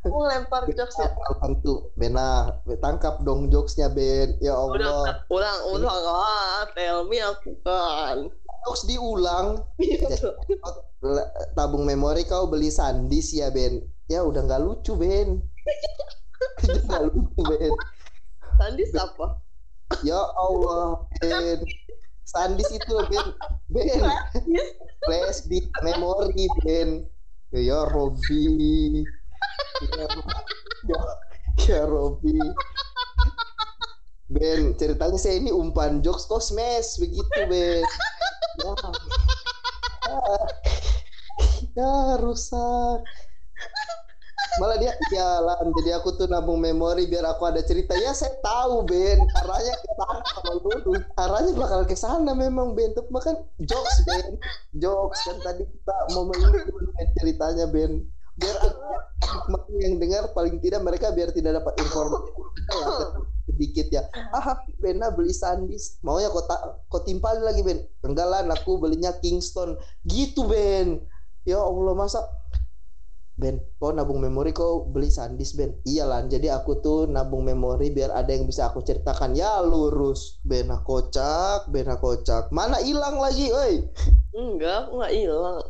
Aku 0.00 0.24
lempar 0.24 0.64
jokes 0.72 0.96
ya. 0.96 1.12
Tuh? 1.60 1.92
Bena, 1.92 2.56
tangkap 2.80 3.20
dong 3.20 3.52
jokesnya 3.52 3.92
Ben. 3.92 4.32
Ya 4.40 4.56
Ulang, 4.56 4.80
Allah. 4.80 5.04
ulang, 5.28 5.58
ulang. 5.76 6.02
Ah, 6.08 6.64
tell 6.72 7.04
me 7.04 7.20
aku 7.20 7.52
kan. 7.60 8.32
Jokes 8.66 8.84
diulang. 8.86 9.64
Iya. 9.80 10.08
Le- 11.00 11.30
Tabung 11.56 11.88
memori 11.88 12.28
kau 12.28 12.44
beli 12.46 12.68
sandis 12.68 13.32
ya 13.32 13.48
Ben. 13.48 13.80
Ya 14.06 14.20
udah 14.26 14.44
nggak 14.44 14.62
lucu 14.62 14.94
Ben. 14.98 15.40
Nggak 16.64 17.02
lucu 17.12 17.40
Ben. 17.46 17.72
Sandis 18.60 18.92
apa? 18.96 19.40
Ya 20.04 20.20
Allah 20.36 21.04
Ben. 21.20 21.60
Sandis 22.28 22.68
itu 22.68 22.94
Ben. 23.08 23.26
Ben. 23.72 24.04
Flash 25.04 25.48
di 25.48 25.64
memori 25.80 26.44
Ben. 26.60 27.08
Ya 27.50 27.82
Robi. 27.88 29.02
Ya, 29.80 30.06
ya, 30.86 31.00
ya 31.56 31.80
Robi. 31.88 32.38
Ben, 34.30 34.78
ceritanya 34.78 35.18
saya 35.18 35.42
ini 35.42 35.50
umpan 35.50 35.98
jokes 36.06 36.30
kok 36.30 36.38
smash 36.38 37.02
begitu 37.02 37.40
Ben. 37.50 37.82
Ya. 38.60 38.74
Ya 41.76 41.94
rusak. 42.20 43.00
Malah 44.58 44.76
dia 44.82 44.92
jalan, 45.14 45.70
jadi 45.78 46.02
aku 46.02 46.18
tuh 46.18 46.26
nabung 46.26 46.58
memori 46.58 47.06
biar 47.06 47.22
aku 47.22 47.46
ada 47.46 47.62
cerita. 47.62 47.94
Ya 47.94 48.10
saya 48.10 48.34
tahu 48.42 48.82
Ben, 48.82 49.22
arahnya 49.38 49.74
ke 49.78 49.90
sana 49.94 50.20
kalau 50.42 50.54
dulu. 50.58 50.98
Arahnya 51.14 51.52
bakal 51.54 51.80
ke 51.86 51.94
sana 51.94 52.34
memang 52.34 52.74
Ben. 52.74 52.90
Tapi 52.90 53.08
makan 53.14 53.46
jokes 53.62 54.02
Ben, 54.04 54.36
jokes 54.74 55.22
kan 55.22 55.38
tadi 55.40 55.64
kita 55.64 55.96
mau 56.18 56.26
mengingat 56.26 56.66
ceritanya 57.22 57.70
Ben. 57.70 58.04
Biar 58.40 58.56
hikmahnya 59.20 59.78
yang 59.84 59.94
dengar 60.00 60.22
paling 60.32 60.56
tidak 60.64 60.80
mereka 60.80 61.12
biar 61.12 61.30
tidak 61.30 61.60
dapat 61.60 61.74
informasi 61.84 62.30
sedikit 63.50 63.86
ya. 63.92 64.02
Ah, 64.32 64.62
Bena 64.80 65.12
beli 65.12 65.34
sandis. 65.36 66.00
Maunya 66.00 66.32
kau 66.32 66.44
ta- 66.48 66.80
kau 66.88 67.04
timpalin 67.04 67.44
lagi 67.44 67.60
Ben. 67.60 67.84
Enggak 68.00 68.26
lah, 68.30 68.40
aku 68.48 68.80
belinya 68.80 69.12
Kingston. 69.20 69.76
Gitu 70.06 70.48
Ben. 70.48 71.04
Ya 71.44 71.60
Allah 71.60 71.92
masa 71.92 72.24
Ben, 73.40 73.56
kau 73.80 73.88
nabung 73.88 74.20
memori 74.20 74.52
kau 74.52 74.84
beli 74.84 75.08
sandis 75.08 75.56
Ben. 75.56 75.72
Iyalah, 75.88 76.28
jadi 76.28 76.60
aku 76.60 76.84
tuh 76.84 77.08
nabung 77.08 77.48
memori 77.48 77.88
biar 77.88 78.12
ada 78.12 78.28
yang 78.36 78.44
bisa 78.44 78.68
aku 78.68 78.84
ceritakan. 78.84 79.32
Ya 79.32 79.64
lurus, 79.64 80.40
Ben 80.44 80.68
kocak, 80.68 81.68
Ben 81.72 81.88
kocak. 81.88 82.52
Mana 82.52 82.84
hilang 82.84 83.16
lagi, 83.16 83.48
oi? 83.48 83.88
Enggak, 84.36 84.88
aku 84.88 84.92
nggak 85.00 85.14
hilang. 85.16 85.64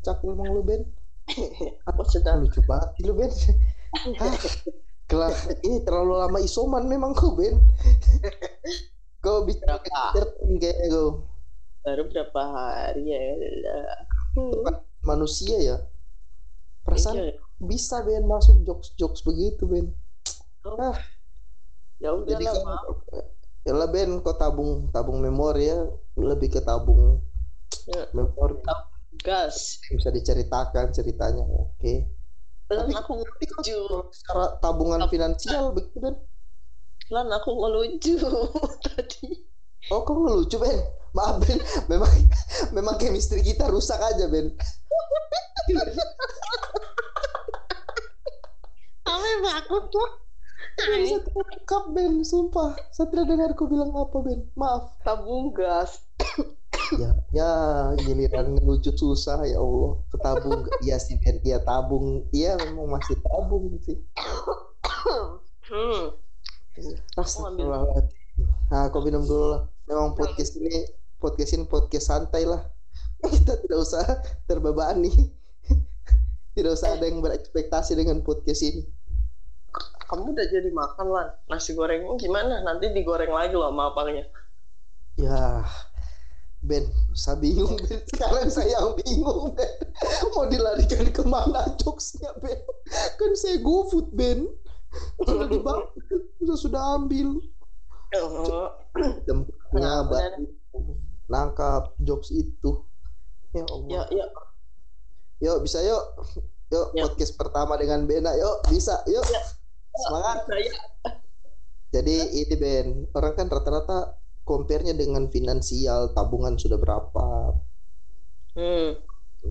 Cak 0.00 0.18
memang 0.24 0.48
lu 0.48 0.64
Ben. 0.64 0.82
Aku 1.88 2.02
sedang 2.06 2.44
Lucu 2.44 2.60
banget 2.64 2.90
lu 3.02 3.16
Ben. 3.16 3.32
Kelah, 5.10 5.30
ini 5.60 5.84
terlalu 5.84 6.14
lama 6.16 6.38
isoman 6.40 6.88
memang 6.88 7.12
kau 7.12 7.36
Ben. 7.36 7.60
kau 9.20 9.44
bisa 9.44 9.64
Berapa? 9.64 10.20
kayak 10.60 10.76
kau 10.92 11.24
baru 11.84 12.08
berapa 12.08 12.40
hari 12.48 13.12
ya. 13.12 13.20
Hmm. 14.32 14.80
manusia 15.04 15.56
ya. 15.60 15.76
Perasaan 16.84 17.16
Iya. 17.20 17.36
bisa 17.60 18.00
Ben 18.00 18.24
masuk 18.24 18.64
jokes-jokes 18.64 19.20
begitu 19.20 19.68
Ben. 19.68 19.92
Oh. 20.64 20.96
Ya 22.00 22.12
udah 22.12 22.36
Jadi 22.36 22.44
lah, 22.44 22.80
ya 23.64 23.72
lah 23.76 23.88
Ben 23.88 24.20
kau 24.20 24.32
tabung 24.32 24.88
tabung 24.90 25.20
memori 25.20 25.68
ya 25.68 25.84
lebih 26.16 26.52
ke 26.52 26.60
tabung 26.60 27.20
Ya. 27.84 28.08
memori 28.16 28.56
gas. 29.18 29.78
bisa 29.86 30.08
diceritakan 30.08 30.90
ceritanya 30.90 31.44
oke 31.44 31.94
Lan 32.64 32.88
Tapi- 32.88 32.96
aku 32.96 33.12
kalau 33.12 33.20
ngelucu. 33.20 33.76
kalau 33.84 34.02
secara 34.10 34.44
tabungan 34.58 35.00
finansial 35.06 35.70
begitu 35.70 36.00
Ben 36.00 36.16
Lan 37.06 37.28
aku 37.28 37.50
ngelucu 37.52 38.16
tadi. 38.86 39.44
oh 39.88 40.00
kok 40.00 40.16
ngelucu 40.16 40.56
Ben 40.56 40.80
maaf 41.12 41.38
Ben 41.38 41.60
memang 41.86 42.08
memang 42.72 42.96
chemistry 42.96 43.40
kita 43.40 43.68
rusak 43.68 44.00
aja 44.00 44.26
Ben 44.26 44.48
Ame 49.04 49.30
aku 49.54 49.76
tuh. 49.88 50.08
Tidak 50.74 50.98
bisa 50.98 51.18
terungkap 51.22 51.84
Ben 51.92 52.12
sumpah 52.20 52.74
saya 52.90 53.06
tidak 53.06 53.30
dengar 53.30 53.50
kau 53.52 53.68
bilang 53.68 53.92
apa 53.92 54.16
Ben 54.20 54.48
maaf 54.54 54.96
Tabung 55.00 55.52
gas. 55.52 56.02
Ya 57.00 57.10
ya 57.32 57.50
giliran 57.98 58.54
ngelucu 58.54 58.92
susah 58.92 59.42
ya 59.48 59.58
Allah 59.58 59.98
ketabung 60.12 60.60
iya 60.86 60.96
sih 61.00 61.16
Ben 61.20 61.40
iya 61.42 61.58
tabung 61.62 62.28
iya 62.30 62.54
memang 62.60 63.00
masih 63.00 63.16
tabung 63.24 63.78
sih 63.82 63.98
Hmm. 65.64 66.12
Nah, 68.68 68.90
kau 68.92 69.00
minum 69.00 69.24
dulu 69.24 69.56
lah. 69.56 69.62
Memang 69.88 70.12
podcast 70.12 70.60
ini 70.60 70.84
podcast 71.16 71.56
ini 71.56 71.64
podcast 71.64 72.06
santai 72.12 72.44
lah. 72.44 72.68
Kita 73.32 73.56
tidak 73.64 73.78
usah 73.80 74.04
terbebani. 74.44 75.12
Tidak 76.54 76.70
usah 76.70 76.94
ada 76.94 77.08
yang 77.08 77.24
berekspektasi 77.24 77.96
dengan 77.96 78.20
podcast 78.20 78.62
ini. 78.62 78.84
Kamu 80.06 80.36
udah 80.36 80.46
jadi 80.46 80.68
makan 80.70 81.06
lan. 81.10 81.28
Nasi 81.48 81.72
gorengmu 81.74 82.20
gimana? 82.20 82.62
Nanti 82.62 82.92
digoreng 82.92 83.32
lagi 83.32 83.56
loh 83.56 83.72
sama 83.72 83.90
abangnya. 83.90 84.28
Ya, 85.18 85.64
Ben, 86.64 86.84
saya 87.12 87.36
bingung. 87.36 87.76
Ben. 87.76 88.00
Sekarang 88.08 88.48
saya 88.48 88.80
yang 88.80 88.96
bingung, 88.96 89.52
Ben. 89.52 89.68
Mau 90.32 90.48
dilarikan 90.48 91.12
ke 91.12 91.22
mana 91.22 91.68
jokesnya, 91.76 92.32
Ben? 92.40 92.56
Kan 93.20 93.36
saya 93.36 93.60
GoFood, 93.60 94.16
Ben. 94.16 94.48
Sudah 95.20 95.46
dibang, 95.52 95.80
sudah 96.40 96.56
sudah 96.56 96.82
ambil. 96.96 97.36
Oh, 98.14 98.70
Tempatnya 99.26 100.06
baru 100.06 100.46
nangkap 101.26 101.92
jokes 102.00 102.30
itu. 102.30 102.84
Ya 103.50 103.66
Allah. 103.66 103.90
ya 103.90 104.02
ya 104.14 104.26
Yuk 105.42 105.66
bisa 105.66 105.82
yuk. 105.82 106.04
Yuk 106.70 106.86
Ya. 106.94 107.04
podcast 107.06 107.34
pertama 107.34 107.74
dengan 107.74 108.06
Bena. 108.06 108.32
Yuk 108.38 108.70
bisa. 108.70 109.02
Yuk. 109.04 109.22
Ya. 109.26 109.42
Semangat. 110.06 110.46
saya 110.46 110.72
Jadi 111.90 112.16
ini 112.34 112.54
Ben, 112.58 112.86
orang 113.14 113.34
kan 113.34 113.46
rata-rata 113.46 114.18
compare-nya 114.44 114.94
dengan 114.94 115.26
finansial, 115.32 116.12
tabungan 116.12 116.54
sudah 116.60 116.78
berapa? 116.78 117.26
hmm. 118.54 118.90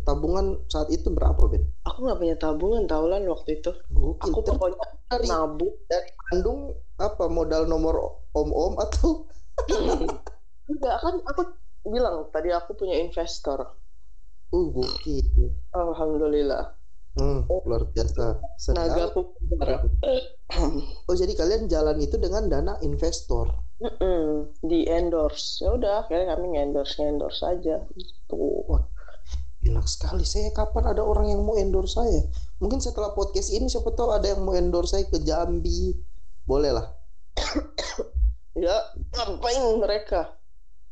Tabungan 0.06 0.58
saat 0.74 0.90
itu 0.90 1.14
berapa 1.14 1.38
Ben? 1.54 1.70
aku 1.86 2.10
nggak 2.10 2.20
punya 2.20 2.36
tabungan 2.42 2.84
tau 2.90 3.06
lan 3.06 3.30
waktu 3.30 3.62
itu 3.62 3.70
Gokil. 3.94 4.18
aku 4.26 4.40
pokoknya 4.42 4.86
dari 5.06 5.30
nabung 5.30 5.74
dari 5.86 6.10
Bandung 6.18 6.60
apa 6.98 7.26
modal 7.30 7.70
nomor 7.70 8.26
om-om 8.34 8.82
atau 8.82 9.30
enggak 10.74 10.98
kan 10.98 11.16
aku 11.22 11.42
bilang 11.86 12.26
tadi 12.34 12.50
aku 12.50 12.74
punya 12.74 12.98
investor 12.98 13.78
uh 14.50 14.66
gokil. 14.74 15.54
alhamdulillah 15.78 16.74
Hmm, 17.14 17.46
luar 17.46 17.86
biasa. 17.94 18.42
Sedang. 18.58 18.90
nagaku 18.90 19.38
Oh 21.06 21.14
jadi 21.14 21.30
kalian 21.38 21.70
jalan 21.70 22.02
itu 22.02 22.18
dengan 22.18 22.50
dana 22.50 22.74
investor. 22.82 23.54
Mm-mm, 23.84 24.56
di 24.64 24.88
endorse 24.88 25.60
ya 25.60 25.76
udah 25.76 26.08
akhirnya 26.08 26.40
kami 26.40 26.56
endorse 26.56 27.04
endorse 27.04 27.44
aja 27.44 27.84
gitu 27.92 28.64
Enak 29.64 29.88
sekali. 29.88 30.28
Saya 30.28 30.52
kapan 30.52 30.92
ada 30.92 31.04
orang 31.08 31.32
yang 31.32 31.44
mau 31.48 31.56
endorse 31.56 31.96
saya? 31.96 32.28
Mungkin 32.60 32.84
setelah 32.84 33.16
podcast 33.16 33.48
ini 33.48 33.72
siapa 33.72 33.96
tahu 33.96 34.12
ada 34.12 34.36
yang 34.36 34.44
mau 34.44 34.52
endorse 34.52 34.96
saya 34.96 35.08
ke 35.08 35.24
Jambi. 35.24 35.96
Boleh 36.44 36.76
lah. 36.76 36.88
ya 38.60 38.76
ngapain 39.18 39.64
mereka 39.82 40.38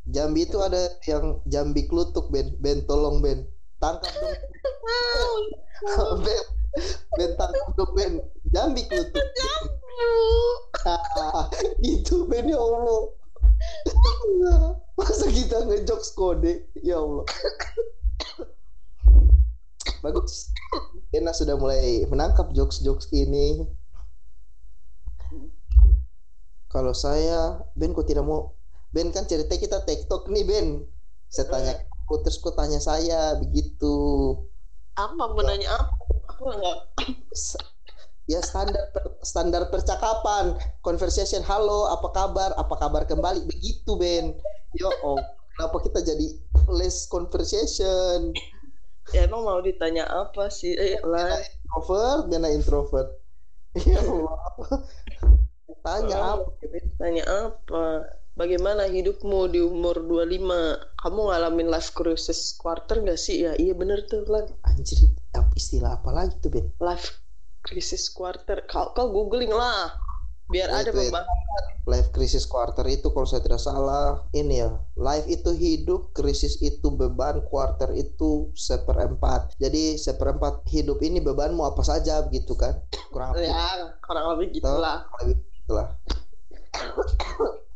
Jambi 0.08 0.50
itu 0.50 0.58
ada 0.64 0.98
yang 1.04 1.44
Jambi 1.46 1.84
Klutuk 1.86 2.32
Ben. 2.32 2.56
Ben 2.64 2.88
tolong 2.88 3.20
Ben. 3.20 3.44
Tangkap 3.84 4.08
dong. 4.08 4.36
ben, 6.26 6.44
ben 7.18 7.32
tangkap 7.36 7.70
dong 7.76 7.92
Ben. 7.96 8.14
Jambi 8.52 8.84
Klutuk. 8.88 9.26
Ah, 10.82 11.46
gitu 11.86 12.26
Ben 12.26 12.50
ya 12.50 12.58
Allah. 12.58 13.14
Masa 14.98 15.30
kita 15.30 15.70
ngejokes 15.70 16.18
kode? 16.18 16.66
Ya 16.82 16.98
Allah. 16.98 17.22
Bagus. 20.02 20.50
Bena 21.14 21.30
sudah 21.38 21.54
mulai 21.62 22.02
menangkap 22.10 22.50
jokes-jokes 22.58 23.14
ini. 23.14 23.62
Kalau 26.72 26.96
saya, 26.98 27.62
Ben 27.78 27.94
kok 27.94 28.10
tidak 28.10 28.26
mau? 28.26 28.58
Ben 28.90 29.14
kan 29.14 29.30
cerita 29.30 29.54
kita 29.54 29.86
TikTok 29.86 30.32
nih 30.34 30.48
Ben. 30.48 30.68
Saya 31.30 31.46
tanya 31.52 31.74
aku, 31.78 32.24
terus 32.26 32.42
kok 32.42 32.58
tanya 32.58 32.82
saya 32.82 33.38
begitu. 33.38 34.36
apa 35.00 35.24
mau 35.32 35.40
nanya 35.40 35.72
apa 35.72 36.21
Ya 38.30 38.40
standar 38.42 38.86
per- 38.96 39.14
standar 39.22 39.64
percakapan, 39.70 40.58
conversation. 40.82 41.46
Halo, 41.46 41.90
apa 41.94 42.10
kabar? 42.10 42.50
Apa 42.58 42.76
kabar 42.82 43.04
kembali? 43.06 43.46
Begitu 43.46 43.94
Ben. 43.98 44.34
Yo, 44.74 44.90
oh, 45.04 45.20
kenapa 45.58 45.78
kita 45.86 46.00
jadi 46.02 46.28
less 46.72 47.06
conversation? 47.06 48.34
ya 49.12 49.28
emang 49.28 49.44
mau 49.44 49.60
ditanya 49.60 50.08
apa 50.08 50.48
sih 50.48 50.72
eh 50.78 50.96
Bena 51.04 51.36
lah 51.36 51.42
introvert, 51.44 52.22
Bena 52.30 52.50
introvert. 52.54 53.10
Ya 53.88 54.00
Allah. 54.00 54.40
Tanya 55.82 56.18
apa? 56.38 56.50
Ben? 56.62 56.86
tanya 57.02 57.24
apa 57.26 57.86
bagaimana 58.36 58.88
hidupmu 58.88 59.52
di 59.52 59.60
umur 59.60 60.04
25 60.04 61.02
kamu 61.02 61.20
ngalamin 61.28 61.68
life 61.68 61.92
crisis 61.92 62.56
quarter 62.56 63.04
gak 63.04 63.20
sih 63.20 63.44
ya 63.46 63.54
iya 63.60 63.76
bener 63.76 64.04
tuh 64.08 64.24
lan 64.28 64.48
Anjir, 64.68 65.12
istilah 65.56 66.00
apa 66.00 66.10
lagi 66.16 66.36
tuh 66.40 66.52
Ben? 66.52 66.68
life 66.80 67.20
crisis 67.62 68.08
quarter 68.10 68.64
kau 68.66 68.96
kau 68.96 69.12
googling 69.12 69.52
lah 69.52 69.94
biar 70.52 70.68
Wait, 70.72 70.80
ada 70.88 70.92
pembahasan 70.92 71.72
Life 71.90 72.14
crisis 72.14 72.46
quarter 72.46 72.86
itu 72.86 73.10
kalau 73.10 73.26
saya 73.26 73.42
tidak 73.42 73.58
salah 73.58 74.22
ini 74.38 74.62
ya. 74.62 74.70
Life 74.94 75.26
itu 75.26 75.50
hidup, 75.50 76.14
krisis 76.14 76.62
itu 76.62 76.94
beban, 76.94 77.42
quarter 77.50 77.90
itu 77.98 78.54
seperempat. 78.54 79.58
Jadi 79.58 79.98
seperempat 79.98 80.62
hidup 80.70 81.02
ini 81.02 81.18
bebanmu 81.18 81.66
apa 81.66 81.82
saja 81.82 82.22
begitu 82.22 82.54
kan? 82.54 82.78
Kurang 83.10 83.34
lebih 83.34 83.50
ya 83.50 83.98
kurang 84.06 84.26
lebih 84.38 84.62
gitulah 84.62 85.10
lebih 85.26 85.42
begitulah. 85.42 85.88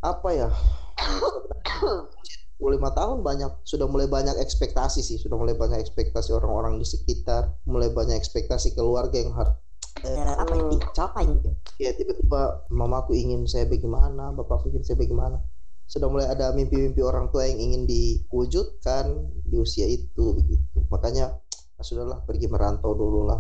Apa 0.06 0.30
ya? 0.30 0.50
25 2.56 2.72
tahun 2.96 3.18
banyak 3.20 3.52
sudah 3.68 3.84
mulai 3.90 4.08
banyak 4.08 4.40
ekspektasi 4.40 5.04
sih 5.04 5.20
sudah 5.20 5.36
mulai 5.36 5.60
banyak 5.60 5.76
ekspektasi 5.76 6.32
orang-orang 6.32 6.80
di 6.80 6.88
sekitar 6.88 7.52
mulai 7.68 7.92
banyak 7.92 8.16
ekspektasi 8.16 8.80
keluarga 8.80 9.20
yang 9.20 9.36
harus 9.36 9.60
eh, 10.08 10.24
apa 10.40 10.56
yang 10.56 10.72
dicapai 10.72 11.28
ya 11.76 11.92
tiba-tiba 11.92 12.64
mamaku 12.72 13.12
ingin 13.16 13.44
saya 13.44 13.68
bagaimana 13.68 14.32
bapakku 14.32 14.72
ingin 14.72 14.84
saya 14.88 15.00
bagaimana. 15.00 15.40
Sudah 15.86 16.10
mulai 16.10 16.26
ada 16.26 16.50
mimpi-mimpi 16.50 16.98
orang 17.06 17.30
tua 17.30 17.46
yang 17.46 17.62
ingin 17.62 17.86
diwujudkan 17.86 19.06
di 19.46 19.62
usia 19.62 19.86
itu 19.86 20.34
begitu. 20.34 20.82
Makanya 20.90 21.38
ah, 21.78 21.84
sudahlah 21.86 22.26
pergi 22.26 22.50
merantau 22.50 22.98
dulu 22.98 23.30
lah 23.30 23.38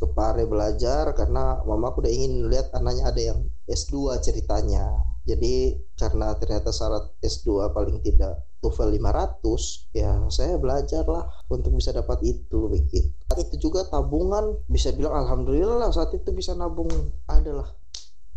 ke 0.00 0.06
Pare 0.16 0.48
belajar 0.48 1.12
karena 1.12 1.60
mamaku 1.68 2.00
udah 2.00 2.12
ingin 2.12 2.48
lihat 2.48 2.72
anaknya 2.72 3.12
ada 3.12 3.20
yang 3.20 3.40
S2 3.68 4.16
ceritanya. 4.24 4.88
Jadi 5.28 5.76
karena 6.00 6.32
ternyata 6.40 6.72
syarat 6.72 7.12
S2 7.20 7.68
paling 7.76 8.00
tidak 8.00 8.40
TOEFL 8.64 8.96
500 8.96 9.92
ya 9.92 10.24
saya 10.32 10.56
belajar 10.56 11.04
lah 11.04 11.28
untuk 11.52 11.76
bisa 11.76 11.92
dapat 11.92 12.24
itu 12.24 12.72
begitu. 12.72 13.12
Saat 13.28 13.44
itu 13.44 13.68
juga 13.68 13.84
tabungan 13.92 14.56
bisa 14.72 14.88
bilang 14.96 15.20
alhamdulillah 15.20 15.76
lah 15.84 15.90
saat 15.92 16.16
itu 16.16 16.32
bisa 16.32 16.56
nabung. 16.56 16.88
Adalah 17.28 17.68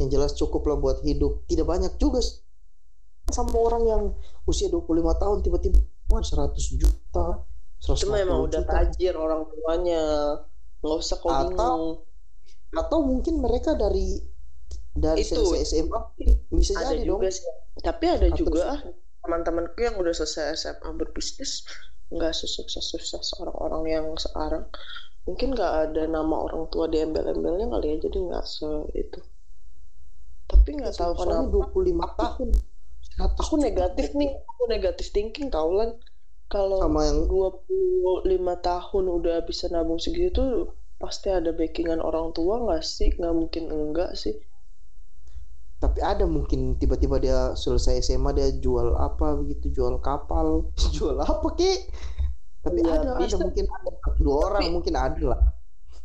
yang 0.04 0.12
jelas 0.12 0.36
cukup 0.36 0.68
lah 0.68 0.76
buat 0.76 1.00
hidup. 1.08 1.48
Tidak 1.48 1.64
banyak 1.64 1.96
juga 1.96 2.20
sama 3.32 3.56
orang 3.56 3.84
yang 3.88 4.04
usia 4.44 4.68
25 4.68 4.84
tahun 5.16 5.38
tiba-tiba 5.40 5.80
100 6.12 6.52
juta 6.76 7.40
150 7.80 8.00
Itu 8.00 8.08
memang 8.12 8.40
udah 8.48 8.62
tajir 8.64 9.16
orang 9.16 9.48
tuanya. 9.48 10.04
Nggak 10.84 10.98
usah 11.00 11.18
kau 11.18 11.32
Atau- 11.32 11.48
bingung. 11.48 11.86
atau 12.74 13.00
mungkin 13.02 13.36
mereka 13.40 13.74
dari 13.74 14.20
dari 14.92 15.24
Itu. 15.24 15.56
SMA 15.56 16.00
bisa 16.52 16.74
Ada 16.76 16.92
jadi 16.92 17.08
dong 17.08 17.22
juga 17.22 17.30
sih. 17.32 17.46
Tapi 17.80 18.06
ada 18.06 18.28
Atau- 18.28 18.38
juga 18.38 18.62
ah, 18.68 18.82
teman-temanku 19.24 19.80
yang 19.80 19.96
udah 19.96 20.12
selesai 20.12 20.54
SMA 20.54 20.90
berbisnis 20.94 21.64
nggak 22.10 22.34
sesukses-sukses 22.36 23.40
orang-orang 23.40 23.84
yang 23.90 24.06
sekarang. 24.20 24.68
Mungkin 25.24 25.56
nggak 25.56 25.74
ada 25.90 26.04
nama 26.06 26.36
orang 26.36 26.68
tua 26.68 26.86
di 26.86 27.00
embel-embelnya 27.00 27.72
kali 27.72 27.88
ya, 27.90 27.98
jadi 28.04 28.18
nggak 28.22 28.44
se 28.44 28.68
itu. 28.94 29.20
Tapi 30.46 30.70
nggak 30.78 30.94
tahu 30.94 31.14
kenapa. 31.16 31.48
25 31.74 32.20
tahun 32.20 32.50
100 33.18 33.40
Aku 33.40 33.56
negatif 33.56 34.08
nih, 34.14 34.30
aku 34.36 34.64
negatif 34.68 35.08
thinking 35.10 35.48
tau 35.48 35.72
lan. 35.72 35.96
Kalau 36.52 36.78
sama 36.80 37.02
yang 37.08 37.26
25 37.26 38.34
tahun 38.62 39.06
udah 39.10 39.42
bisa 39.44 39.68
nabung 39.70 39.98
segitu 39.98 40.70
pasti 40.98 41.28
ada 41.34 41.52
backingan 41.52 42.00
orang 42.00 42.32
tua 42.32 42.62
nggak 42.62 42.84
sih? 42.84 43.10
Nggak 43.18 43.36
mungkin 43.36 43.64
enggak 43.70 44.14
sih. 44.16 44.36
tapi 45.78 46.00
ada 46.00 46.24
mungkin 46.24 46.80
tiba-tiba 46.80 47.20
dia 47.20 47.40
selesai 47.60 48.00
SMA 48.00 48.32
dia 48.32 48.48
jual 48.56 48.96
apa 48.96 49.36
begitu 49.36 49.68
jual 49.68 50.00
kapal 50.00 50.72
jual 50.96 51.20
apa 51.20 51.44
ki 51.60 51.92
tapi 52.64 52.80
Ya, 52.80 53.04
ada 53.04 53.20
bisa. 53.20 53.36
ada 53.36 53.44
mungkin 53.44 53.66
ada 53.68 53.92
dua 54.16 54.36
orang 54.48 54.64
Tapi- 54.64 54.72
mungkin 54.72 54.96
ada 54.96 55.24
lah 55.36 55.42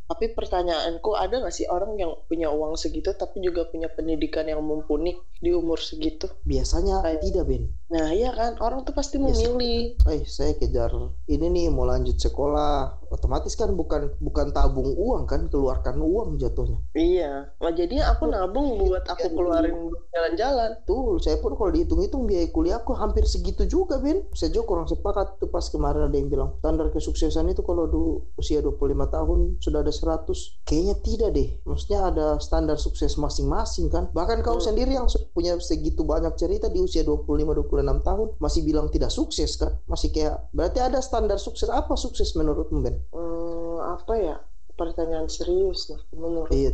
Tapi 0.08 0.32
pertanyaanku 0.32 1.12
ada 1.12 1.36
nggak 1.36 1.52
sih 1.52 1.68
orang 1.68 1.92
yang 1.94 2.16
punya 2.24 2.48
uang 2.48 2.74
segitu 2.74 3.12
tapi 3.12 3.38
juga 3.38 3.68
punya 3.68 3.86
pendidikan 3.86 4.42
yang 4.42 4.64
mumpuni 4.64 5.12
di 5.38 5.52
umur 5.52 5.76
segitu? 5.78 6.26
biasanya 6.42 7.04
Kayak- 7.04 7.22
tidak 7.22 7.44
Ben 7.44 7.64
Nah 7.88 8.12
iya 8.12 8.32
kan 8.32 8.56
orang 8.58 8.84
tuh 8.84 8.92
pasti 8.92 9.16
memilih. 9.16 9.96
eh 10.04 10.20
saya 10.24 10.52
kejar 10.52 10.92
ini 11.26 11.46
nih 11.46 11.66
mau 11.68 11.84
lanjut 11.84 12.16
sekolah 12.16 13.00
otomatis 13.08 13.52
kan 13.52 13.72
bukan 13.72 14.12
bukan 14.18 14.52
tabung 14.52 14.92
uang 14.92 15.24
kan 15.24 15.48
keluarkan 15.48 15.96
uang 15.98 16.36
jatuhnya 16.36 16.80
Iya. 16.92 17.52
Nah, 17.54 17.72
jadi 17.72 18.04
aku 18.06 18.28
nabung 18.28 18.76
buat 18.78 19.04
aku 19.04 19.24
Iya, 19.24 19.32
keluarin 19.32 19.76
jalan-jalan. 20.10 20.70
Tuh, 20.84 21.16
saya 21.18 21.38
pun 21.38 21.54
kalau 21.54 21.70
dihitung-hitung 21.70 22.24
biaya 22.24 22.48
kuliahku 22.48 22.92
hampir 22.92 23.24
segitu 23.24 23.64
juga, 23.64 23.96
Ben. 23.98 24.20
Saya 24.32 24.50
juga 24.50 24.66
kurang 24.66 24.86
sepakat 24.86 25.38
tuh 25.38 25.48
pas 25.48 25.64
kemarin 25.64 26.04
ada 26.04 26.12
yang 26.12 26.28
bilang 26.28 26.50
standar 26.58 26.88
kesuksesan 26.90 27.48
itu 27.48 27.62
kalau 27.62 27.84
du 27.84 28.02
usia 28.34 28.60
25 28.60 28.76
tahun 29.06 29.38
sudah 29.58 29.80
ada 29.80 29.92
100. 29.98 30.62
Kayaknya 30.62 30.94
tidak 31.02 31.30
deh. 31.32 31.48
Maksudnya 31.62 32.00
ada 32.06 32.26
standar 32.38 32.78
sukses 32.78 33.14
masing-masing 33.14 33.86
kan. 33.88 34.06
Bahkan 34.10 34.40
kau 34.40 34.56
Hmm. 34.56 34.64
sendiri 34.64 34.94
yang 34.94 35.04
punya 35.28 35.58
segitu 35.58 36.02
banyak 36.02 36.32
cerita 36.34 36.66
di 36.66 36.78
usia 36.78 37.02
25-26 37.02 37.66
tahun 38.00 38.28
masih 38.38 38.62
bilang 38.62 38.86
tidak 38.86 39.10
sukses 39.10 39.54
kan. 39.54 39.74
Masih 39.84 40.08
kayak 40.08 40.46
berarti 40.50 40.78
ada 40.78 40.98
standar 40.98 41.36
sukses 41.36 41.66
apa 41.66 41.92
sukses 41.94 42.32
menurutmu, 42.32 42.78
Ben? 42.80 43.02
Hmm, 43.10 43.76
apa 43.92 44.14
ya? 44.14 44.36
Pertanyaan 44.72 45.26
serius 45.26 45.90
nih. 45.90 46.00
Menurutku 46.14 46.54
Iya. 46.54 46.70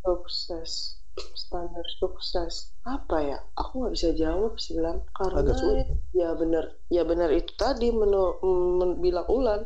sukses 0.00 0.98
standar 1.36 1.84
sukses 1.96 2.72
apa 2.82 3.20
ya? 3.20 3.38
Aku 3.54 3.82
nggak 3.82 3.92
bisa 3.92 4.10
jawab 4.14 4.56
sih 4.56 4.74
Lan. 4.74 5.04
Karena 5.12 5.42
Agak 5.42 5.56
sulit. 5.56 5.86
ya 6.10 6.32
benar 6.32 6.64
ya 6.88 7.02
benar 7.02 7.28
itu 7.30 7.52
tadi 7.54 7.90
menu, 7.90 8.40
men- 8.78 8.98
bilang 8.98 9.26
Ulan 9.28 9.62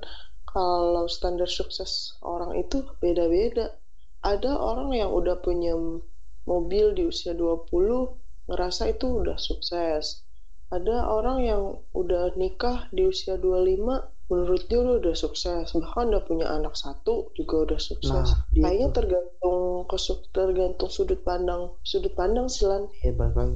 kalau 0.55 1.11
standar 1.11 1.51
sukses 1.51 2.14
orang 2.23 2.55
itu 2.55 2.87
beda-beda. 3.03 3.75
Ada 4.23 4.55
orang 4.55 4.95
yang 4.95 5.11
udah 5.11 5.43
punya 5.43 5.75
mobil 6.47 6.95
di 6.95 7.11
usia 7.11 7.35
20 7.35 7.67
ngerasa 8.47 8.95
itu 8.95 9.27
udah 9.27 9.35
sukses. 9.35 10.23
Ada 10.71 11.11
orang 11.11 11.38
yang 11.43 11.62
udah 11.90 12.38
nikah 12.38 12.87
di 12.95 13.03
usia 13.11 13.35
25 13.35 14.13
menurut 14.35 14.62
dia 14.66 14.79
udah, 14.83 14.97
udah 14.99 15.14
sukses. 15.14 15.70
Bahkan 15.70 16.05
udah 16.11 16.23
punya 16.27 16.47
anak 16.51 16.75
satu 16.75 17.31
juga 17.38 17.70
udah 17.70 17.81
sukses. 17.81 18.11
Nah, 18.11 18.51
kayaknya 18.51 18.90
gitu. 18.90 18.97
tergantung 18.99 19.62
kesuk 19.87 20.18
tergantung 20.35 20.90
sudut 20.90 21.20
pandang 21.23 21.70
sudut 21.87 22.11
pandang 22.18 22.51
sih 22.51 22.66
Lan. 22.66 22.90
Eh, 23.07 23.14
balik 23.14 23.37
lagi. 23.38 23.55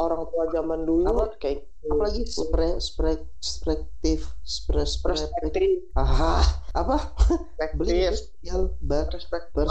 orang 0.00 0.22
tua 0.32 0.44
zaman 0.48 0.80
dulu 0.88 1.04
Apa- 1.04 1.36
kayak 1.36 1.60
gitu. 1.60 1.74
Apalagi 1.84 2.24
spre, 2.24 2.80
spre, 2.80 3.12
perspektif, 3.36 4.32
spre, 4.40 4.88
perspektif. 5.04 5.84
Ah, 5.92 6.40
apa? 6.72 7.12
beli 7.76 8.08
perspektif 8.08 8.34
sosial 8.44 8.62
ber, 8.80 9.04
perspektif 9.08 9.64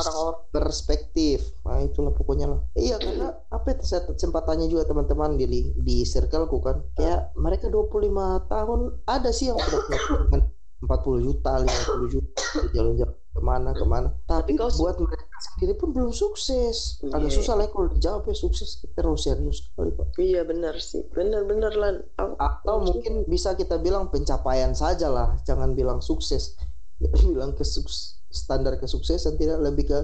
perspektif. 0.50 1.38
Nah 1.66 1.82
itulah 1.82 2.14
pokoknya 2.14 2.46
lah. 2.54 2.60
Iya 2.74 3.02
karena 3.02 3.34
apa 3.50 3.68
itu? 3.74 3.84
Saya 3.86 4.06
sempat 4.18 4.46
tanya 4.46 4.66
juga 4.70 4.90
teman-teman 4.90 5.38
di 5.38 5.74
di 5.74 5.96
circleku 6.06 6.62
kan. 6.62 6.86
Kayak 6.98 7.34
mereka 7.38 7.70
25 7.70 8.50
tahun 8.50 8.80
ada 9.10 9.30
sih 9.34 9.50
yang 9.50 9.58
sudah 9.58 9.80
punya 9.86 10.00
40 10.84 11.24
juta 11.24 11.52
50 11.58 12.08
juta. 12.10 12.42
Jalan-jalan 12.70 13.16
ke 13.34 13.42
mana 13.42 13.70
ke 13.72 13.82
mana. 13.84 14.10
Tapi 14.24 14.54
Tapi 14.54 14.60
kau- 14.60 14.78
buat 14.78 14.96
mereka 14.96 15.26
sendiri 15.42 15.74
pun 15.74 15.90
belum 15.90 16.12
sukses. 16.12 17.02
Agak 17.06 17.28
Iya. 17.28 17.38
susah 17.40 17.54
lah 17.56 17.66
kalau 17.68 17.88
dijawab 17.90 18.28
ya 18.28 18.36
sukses 18.36 18.70
terlalu 18.94 19.18
serius 19.18 19.58
sekali 19.66 19.90
pak. 19.90 20.08
Iya 20.18 20.42
benar 20.44 20.78
sih. 20.78 21.02
Benar-benar 21.10 21.74
Aku- 22.14 22.38
atau 22.38 22.76
mungkin 22.84 23.26
bisa 23.26 23.56
kita 23.56 23.80
bilang 23.80 24.08
pencapaian 24.08 24.72
saja 24.74 25.08
lah. 25.08 25.40
Jangan 25.42 25.74
bilang 25.74 26.00
sukses. 26.00 26.54
Bilang 27.34 27.52
ke 27.52 27.66
standar 28.30 28.78
kesuksesan 28.78 29.36
tidak. 29.36 29.60
Lebih 29.60 29.86
ke 29.88 30.00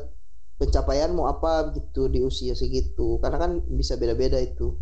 pencapaianmu 0.57 1.23
apa 1.23 1.71
gitu 1.71 2.07
di 2.07 2.19
usia 2.19 2.51
segitu. 2.51 3.15
Karena 3.19 3.37
kan 3.37 3.51
bisa 3.69 3.95
beda-beda 3.95 4.35
itu 4.35 4.75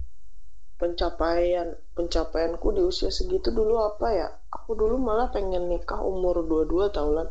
pencapaian 0.77 1.73
pencapaianku 1.97 2.67
di 2.73 2.81
usia 2.85 3.09
segitu 3.09 3.49
dulu 3.49 3.81
apa 3.81 4.07
ya? 4.13 4.27
Aku 4.53 4.77
dulu 4.77 5.01
malah 5.01 5.33
pengen 5.33 5.69
nikah 5.69 6.01
umur 6.01 6.45
22 6.45 6.93
tahunan. 6.93 7.27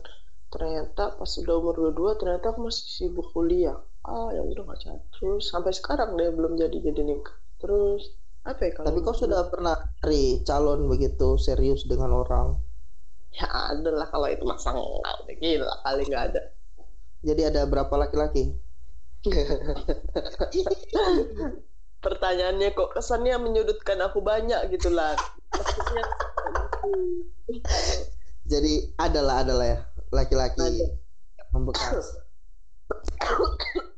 Ternyata 0.50 1.18
pas 1.18 1.30
udah 1.30 1.54
umur 1.58 1.74
22 1.94 2.20
ternyata 2.20 2.54
aku 2.54 2.66
masih 2.66 2.86
sibuk 2.86 3.30
kuliah. 3.30 3.78
Ah 4.06 4.30
ya 4.30 4.42
udah 4.42 4.62
nggak 4.62 4.78
jadi 4.82 5.02
terus 5.18 5.50
sampai 5.50 5.74
sekarang 5.74 6.14
deh 6.18 6.30
belum 6.30 6.58
jadi 6.58 6.74
jadi 6.74 7.02
nikah. 7.02 7.34
Terus 7.62 8.14
apa 8.46 8.62
ya 8.62 8.70
kalau 8.78 8.86
tapi 8.90 8.98
kau 9.02 9.14
sudah 9.14 9.50
pernah 9.50 9.74
cari 10.02 10.42
calon 10.46 10.86
begitu 10.86 11.38
serius 11.38 11.86
dengan 11.86 12.14
orang? 12.14 12.58
Ya 13.34 13.46
ada 13.50 13.90
lah 13.90 14.06
kalau 14.10 14.30
itu 14.30 14.46
masa 14.46 14.74
enggak 14.74 15.14
udah 15.22 15.36
gila 15.38 15.74
kali 15.82 16.02
nggak 16.06 16.24
ada. 16.34 16.42
Jadi 17.26 17.42
ada 17.42 17.66
berapa 17.66 17.90
laki-laki 17.98 18.54
pertanyaannya 22.06 22.70
kok 22.70 22.94
kesannya 22.94 23.34
menyudutkan 23.42 23.98
aku 23.98 24.22
banyak? 24.22 24.70
gitu 24.70 24.94
lah. 24.94 25.18
Maksudnya 25.50 26.06
jadi 28.46 28.94
adalah 29.02 29.42
adalah 29.42 29.66
ya 29.66 29.78
laki-laki 30.14 30.86
membekas. 31.50 32.22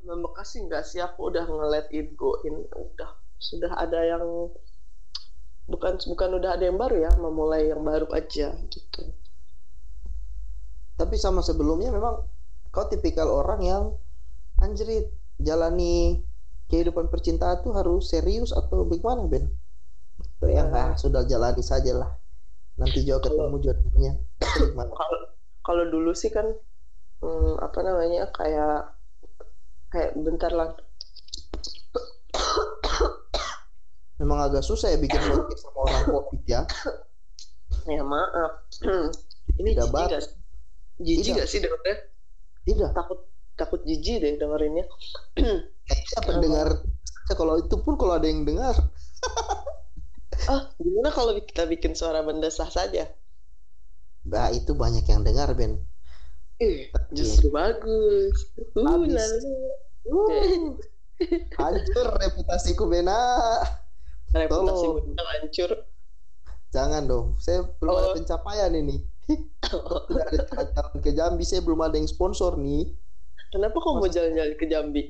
Membekas 0.09 0.57
sih 0.57 0.65
enggak 0.65 0.89
sih 0.89 1.05
aku 1.05 1.29
udah 1.29 1.45
nge-let 1.45 1.93
it 1.93 2.17
go 2.17 2.41
in. 2.49 2.65
Udah 2.73 3.13
sudah 3.37 3.77
ada 3.77 4.01
yang 4.01 4.25
bukan 5.69 6.01
bukan 6.09 6.41
udah 6.41 6.57
ada 6.57 6.65
yang 6.65 6.81
baru 6.81 6.97
ya 7.05 7.13
memulai 7.21 7.69
yang 7.69 7.85
baru 7.85 8.09
aja 8.17 8.57
gitu. 8.73 9.03
Tapi 10.97 11.15
sama 11.21 11.45
sebelumnya 11.45 11.93
memang 11.93 12.25
kau 12.73 12.89
tipikal 12.89 13.29
orang 13.29 13.61
yang 13.61 13.85
anjrit 14.65 15.13
jalani 15.39 16.25
kehidupan 16.69 17.09
percintaan 17.09 17.65
tuh 17.65 17.73
harus 17.75 18.13
serius 18.13 18.53
atau 18.53 18.85
bagaimana 18.85 19.25
Ben? 19.27 19.49
Tuh 20.39 20.51
yang 20.53 20.71
Ya. 20.71 20.93
ah, 20.93 20.97
sudah 20.97 21.25
jalani 21.25 21.65
saja 21.65 21.97
lah. 21.97 22.11
Nanti 22.79 23.03
juga 23.03 23.27
ketemu 23.27 23.57
jodohnya. 23.59 24.13
Kalau 24.79 25.19
kalau 25.69 25.85
dulu 25.93 26.17
sih 26.17 26.33
kan 26.33 26.49
hmm, 27.21 27.53
apa 27.61 27.79
namanya 27.85 28.33
kayak 28.33 28.97
kayak 29.93 30.17
bentar 30.17 30.49
lah 30.49 30.73
Memang 34.19 34.51
agak 34.51 34.65
susah 34.65 34.97
ya 34.97 34.99
bikin 34.99 35.21
podcast 35.29 35.69
sama 35.69 35.79
orang 35.85 36.05
covid 36.09 36.43
ya. 36.49 36.65
ya 37.85 38.01
maaf 38.01 38.65
ini 39.61 39.77
Tidak 39.77 39.93
jijik 39.93 40.09
gak 40.09 40.23
sih 40.25 40.35
jijik 41.05 41.25
Tidak. 41.25 41.37
gak 41.37 41.49
sih 41.49 41.59
dengernya 41.61 41.97
Tidak. 42.65 42.91
takut 42.97 43.19
takut 43.59 43.83
jijik 43.83 44.23
deh 44.23 44.39
dengerinnya 44.39 44.87
Kayaknya 45.89 46.21
pendengar 46.23 46.69
kalau 47.29 47.59
itu 47.59 47.77
pun 47.83 47.99
kalau 47.99 48.17
ada 48.17 48.25
yang 48.25 48.47
dengar 48.47 48.73
ah 50.53 50.71
gimana 50.79 51.11
kalau 51.11 51.35
kita 51.37 51.67
bikin 51.67 51.93
suara 51.93 52.23
mendesah 52.23 52.71
saja 52.71 53.11
Nah 54.25 54.53
itu 54.53 54.73
banyak 54.73 55.05
yang 55.05 55.21
dengar 55.21 55.51
Ben 55.53 55.77
eh 56.59 56.91
justru 57.11 57.51
bagus 57.51 58.35
uh, 58.75 58.87
Habis. 58.87 59.15
lalu 59.15 59.53
uh, 60.09 60.75
Hancur 61.59 62.07
reputasiku 62.17 62.87
Bena 62.87 63.19
reputasi 64.37 64.85
Tolong. 64.87 65.05
undang 65.05 65.29
hancur 65.29 65.71
Jangan 66.69 67.09
dong. 67.09 67.27
Saya 67.41 67.65
belum 67.81 67.97
ada 67.97 68.09
Oh. 68.13 68.15
pencapaian 68.15 68.69
ini. 68.77 69.01
Tidak 69.25 69.73
ada 69.73 70.37
jalan-jalan 70.37 70.97
ke 71.01 71.11
Jambi. 71.17 71.41
Saya 71.41 71.65
belum 71.65 71.81
ada 71.81 71.97
yang 71.97 72.05
sponsor 72.05 72.61
nih. 72.61 72.93
Kenapa 73.49 73.77
kau 73.81 73.97
mau 73.97 74.09
jalan-jalan 74.09 74.55
ke 74.61 74.65
Jambi? 74.69 75.03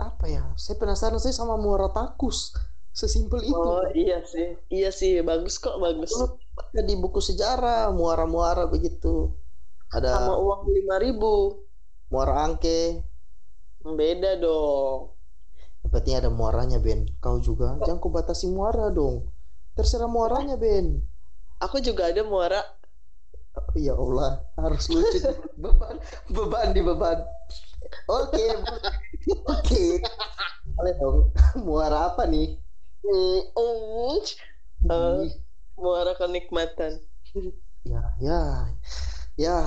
Apa 0.00 0.24
ya? 0.28 0.44
Saya 0.56 0.76
penasaran 0.80 1.20
saya 1.20 1.36
sama 1.36 1.56
Muara 1.60 1.92
Takus. 1.92 2.52
Sesimpel 2.96 3.44
itu. 3.44 3.52
Oh 3.52 3.84
iya 3.92 4.24
sih, 4.24 4.56
iya 4.72 4.88
sih, 4.88 5.20
bagus 5.20 5.60
kok, 5.60 5.76
bagus. 5.76 6.16
Ada 6.72 6.80
di 6.80 6.96
buku 6.96 7.20
sejarah 7.20 7.92
muara-muara 7.92 8.64
begitu. 8.64 9.36
Ada 9.92 10.16
Sama 10.16 10.40
uang 10.40 10.72
lima 10.72 10.96
ribu, 10.96 11.60
muara 12.08 12.48
angke. 12.48 13.04
beda 13.84 14.40
dong. 14.40 15.12
Yang 15.84 15.90
penting 15.92 16.14
ada 16.18 16.30
muaranya 16.32 16.80
Ben. 16.82 17.06
Kau 17.22 17.38
juga 17.38 17.76
jangan 17.84 18.00
kau 18.02 18.10
batasi 18.10 18.48
muara 18.50 18.88
dong. 18.90 19.28
Terserah 19.76 20.08
muaranya 20.08 20.56
Ben. 20.56 20.98
Aku 21.60 21.78
juga 21.84 22.08
ada 22.08 22.24
muara. 22.24 22.64
Ya 23.76 23.92
Allah, 23.92 24.40
harus 24.56 24.88
lucu 24.94 25.20
beban 25.60 26.00
beban 26.32 26.68
di 26.72 26.80
beban. 26.80 27.18
Oke, 28.08 28.44
oke. 29.46 29.84
Boleh 30.76 30.94
dong. 31.00 31.18
Muara 31.60 31.98
apa 32.12 32.24
nih? 32.24 32.56
Eh. 33.04 33.40
Ih, 34.88 35.32
muara 35.76 36.12
kenikmatan. 36.18 36.92
Ya, 37.86 38.02
ya, 38.18 38.66
ya. 39.38 39.62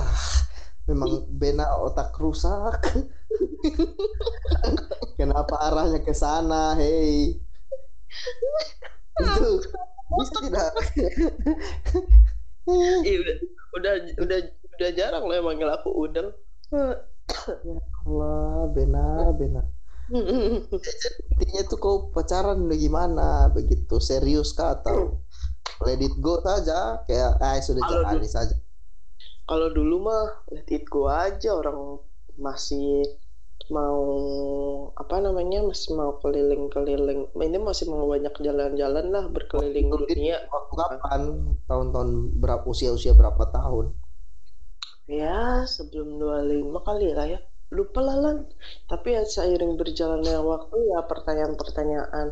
Memang 0.84 1.24
Bena 1.40 1.72
otak 1.80 2.12
rusak. 2.20 2.84
Kenapa 5.18 5.54
arahnya 5.70 6.00
ke 6.04 6.12
sana? 6.12 6.74
Hei. 6.76 7.40
Itu 9.20 9.50
bisa 10.18 10.36
tidak? 10.42 10.70
Ih, 12.68 13.16
udah, 13.20 13.36
udah, 13.78 13.92
udah, 14.20 14.38
udah 14.76 14.90
jarang 14.92 15.24
loh 15.24 15.34
yang 15.34 15.46
manggil 15.48 15.70
aku 15.72 15.88
udang. 15.94 16.28
Allah, 18.04 18.68
Bena, 18.74 19.32
Bena. 19.32 19.62
Intinya 20.10 21.62
tuh 21.70 21.78
kau 21.78 21.96
pacaran 22.10 22.66
udah 22.66 22.78
gimana 22.78 23.46
begitu 23.54 24.02
serius 24.02 24.50
kah 24.50 24.74
atau 24.74 25.22
let 25.86 26.02
it 26.02 26.18
go 26.18 26.42
saja 26.42 26.98
kayak 27.06 27.38
ah 27.38 27.54
sudah 27.62 27.82
jalani 27.86 28.26
saja 28.26 28.58
Kalau 29.46 29.70
dulu 29.70 30.10
mah 30.10 30.26
let 30.50 30.66
it 30.66 30.82
go 30.90 31.06
aja 31.06 31.54
orang 31.54 32.02
masih 32.34 33.06
mau 33.76 34.00
apa 35.02 35.16
namanya 35.24 35.58
masih 35.70 35.90
mau 35.98 36.12
keliling-keliling. 36.22 37.20
Ini 37.46 37.58
masih 37.68 37.86
mau 37.92 38.04
banyak 38.12 38.34
jalan-jalan 38.46 39.06
lah 39.14 39.24
berkeliling 39.34 39.88
Waktu 39.92 40.14
dunia. 40.14 40.36
waktu 40.54 40.74
kapan? 40.80 41.20
Tahun-tahun 41.68 42.10
berapa 42.42 42.64
usia-usia 42.72 43.12
berapa 43.20 43.44
tahun? 43.56 43.86
Ya 45.18 45.30
sebelum 45.74 46.08
25 46.22 46.80
kali 46.88 47.06
lah 47.18 47.26
ya. 47.34 47.38
Lupa 47.76 48.00
lah 48.06 48.16
Lan. 48.24 48.38
tapi 48.90 49.08
ya 49.16 49.22
seiring 49.34 49.72
berjalannya 49.80 50.36
waktu 50.52 50.76
ya 50.92 50.98
pertanyaan-pertanyaan 51.10 52.28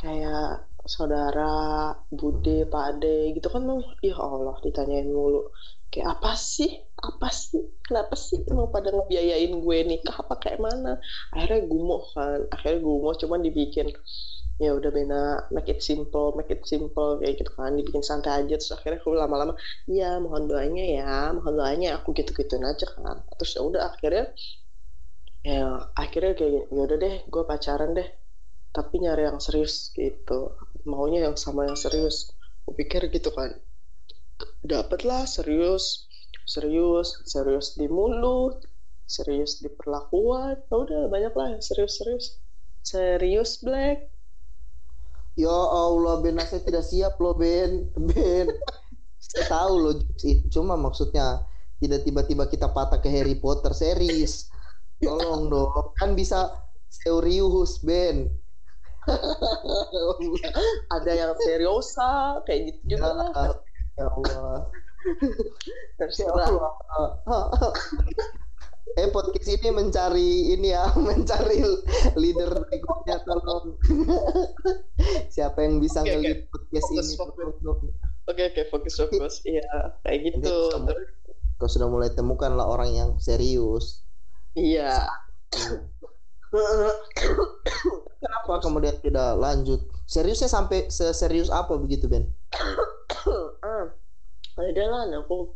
kayak 0.00 0.40
saudara 0.94 1.42
bude 2.20 2.56
pak 2.72 2.84
ade 2.90 3.14
gitu 3.36 3.48
kan 3.54 3.62
mau 3.68 3.80
ya 4.08 4.14
Allah 4.28 4.56
ditanyain 4.64 5.08
mulu. 5.18 5.40
Kayak 5.92 6.08
apa 6.14 6.30
sih 6.54 6.70
apa 7.00 7.28
sih? 7.32 7.64
Kenapa 7.80 8.14
sih 8.14 8.44
mau 8.52 8.68
pada 8.68 8.92
ngebiayain 8.92 9.52
gue 9.56 9.78
nikah? 9.88 10.20
Apa 10.20 10.36
kayak 10.36 10.60
mana? 10.60 11.00
Akhirnya 11.32 11.64
gumoh 11.64 12.02
kan. 12.12 12.44
Akhirnya 12.52 12.80
gumoh 12.84 13.12
cuman 13.16 13.40
dibikin 13.40 13.88
ya 14.60 14.76
udah 14.76 14.92
bena 14.92 15.48
make 15.56 15.72
it 15.72 15.80
simple 15.80 16.36
make 16.36 16.52
it 16.52 16.60
simple 16.68 17.16
kayak 17.16 17.40
gitu 17.40 17.50
kan. 17.56 17.72
Dibikin 17.72 18.04
santai 18.04 18.44
aja 18.44 18.60
terus 18.60 18.72
akhirnya 18.76 19.00
aku 19.00 19.16
lama-lama 19.16 19.56
ya 19.88 20.20
mohon 20.20 20.44
doanya 20.44 20.84
ya 20.84 21.32
mohon 21.32 21.56
doanya 21.56 21.96
aku 21.96 22.12
gitu 22.12 22.36
gituin 22.36 22.68
aja 22.68 22.84
kan. 22.92 23.24
Terus 23.40 23.56
ya 23.56 23.60
udah 23.64 23.82
akhirnya 23.88 24.24
ya 25.40 25.88
akhirnya 25.96 26.32
kayak 26.36 26.68
ya 26.68 26.80
udah 26.84 26.96
deh 27.00 27.14
gue 27.24 27.42
pacaran 27.48 27.96
deh 27.96 28.08
tapi 28.76 28.94
nyari 29.00 29.24
yang 29.24 29.40
serius 29.40 29.88
gitu. 29.96 30.52
Maunya 30.84 31.24
yang 31.24 31.40
sama 31.40 31.64
yang 31.64 31.80
serius. 31.80 32.36
Gue 32.68 32.76
pikir 32.76 33.08
gitu 33.08 33.32
kan 33.32 33.56
dapet 34.60 35.08
lah 35.08 35.24
serius 35.24 36.09
serius 36.44 37.22
serius 37.24 37.76
di 37.76 37.86
mulut 37.86 38.64
serius 39.10 39.58
di 39.58 39.66
perlakuan. 39.66 40.54
Ya 40.70 40.76
udah 40.78 41.02
banyak 41.10 41.34
lah. 41.34 41.46
Yang 41.58 41.74
serius-serius 41.74 42.38
serius 42.86 43.58
black. 43.58 44.06
Ya 45.34 45.50
Allah 45.50 46.22
Ben 46.22 46.38
saya 46.46 46.62
tidak 46.62 46.86
siap 46.86 47.18
loh 47.18 47.34
Ben. 47.34 47.90
Ben 47.98 48.46
saya 49.20 49.44
tahu 49.50 49.74
loh 49.82 49.94
itu 50.22 50.46
cuma 50.48 50.78
maksudnya 50.78 51.44
tidak 51.82 52.06
tiba-tiba 52.06 52.44
kita 52.48 52.72
patah 52.72 53.02
ke 53.02 53.10
Harry 53.10 53.36
Potter 53.36 53.74
series 53.74 54.46
tolong 55.02 55.50
dong. 55.50 55.90
Kan 55.98 56.14
bisa 56.14 56.54
serius 56.86 57.82
Ben. 57.82 58.30
Ada 60.94 61.10
yang 61.10 61.32
seriosa 61.42 62.38
kayak 62.46 62.60
gitu 62.70 62.94
juga 62.94 63.10
lah. 63.10 63.30
Ya 63.98 64.06
Allah. 64.06 64.58
Ya 64.70 64.79
terserah 65.98 66.46
Allah. 66.48 66.72
Eh 68.98 69.06
podcast 69.06 69.46
ini 69.46 69.70
mencari 69.70 70.50
ini 70.50 70.74
ya, 70.74 70.90
mencari 70.98 71.62
leader 72.18 72.50
berikutnya 72.58 73.22
tolong. 73.22 73.78
Siapa 75.30 75.62
yang 75.62 75.78
bisa 75.78 76.02
Oke, 76.02 76.10
oke. 76.10 76.18
ngelit 76.18 76.40
podcast 76.50 76.86
Fokus, 76.90 76.98
ini 76.98 77.14
fokus. 77.14 77.34
tolong 77.38 77.58
dong. 77.62 77.80
oke 78.26 78.42
oke 78.46 78.62
fokus 78.66 78.94
fokus 78.94 79.34
iya 79.42 79.70
kayak 80.02 80.34
gitu 80.34 80.54
Terus, 80.74 81.06
Kau 81.54 81.70
sudah 81.70 81.86
mulai 81.86 82.10
temukanlah 82.10 82.66
orang 82.66 82.90
yang 82.90 83.10
serius. 83.22 84.02
iya 84.54 85.06
Kenapa 88.18 88.58
kemudian 88.58 88.98
tidak 88.98 89.38
lanjut? 89.38 89.86
Seriusnya 90.04 90.50
sampai 90.50 90.90
seserius 90.90 91.46
apa 91.46 91.78
begitu 91.78 92.10
Ben? 92.10 92.26
ada 94.80 94.88
lah 94.88 95.20
aku 95.20 95.52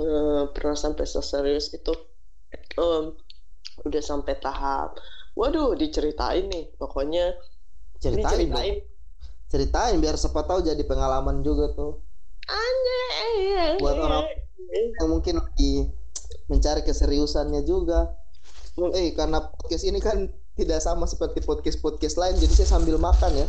eh, 0.00 0.42
pernah 0.56 0.72
sampai 0.72 1.04
seserius 1.04 1.76
itu 1.76 1.92
em, 2.80 3.12
udah 3.84 4.02
sampai 4.02 4.40
tahap 4.40 4.96
waduh 5.36 5.76
diceritain 5.76 6.48
nih 6.48 6.72
pokoknya 6.80 7.36
Ceritain, 8.00 8.48
ceritain 8.48 8.74
ceritain 9.52 9.96
biar 10.00 10.16
siapa 10.16 10.40
tahu 10.48 10.64
jadi 10.64 10.80
pengalaman 10.88 11.44
juga 11.44 11.68
tuh 11.76 12.00
Buat 13.78 13.96
orang- 14.00 14.28
yang 14.70 15.08
mungkin 15.10 15.34
lagi 15.38 15.90
mencari 16.46 16.82
keseriusannya 16.82 17.62
juga. 17.62 18.10
Eh 18.94 19.12
karena 19.14 19.44
podcast 19.44 19.84
ini 19.84 19.98
kan 19.98 20.26
tidak 20.54 20.80
sama 20.82 21.06
seperti 21.06 21.42
podcast 21.42 21.78
podcast 21.78 22.16
lain, 22.16 22.38
jadi 22.38 22.62
saya 22.62 22.78
sambil 22.78 22.96
makan 22.98 23.44
ya. 23.44 23.46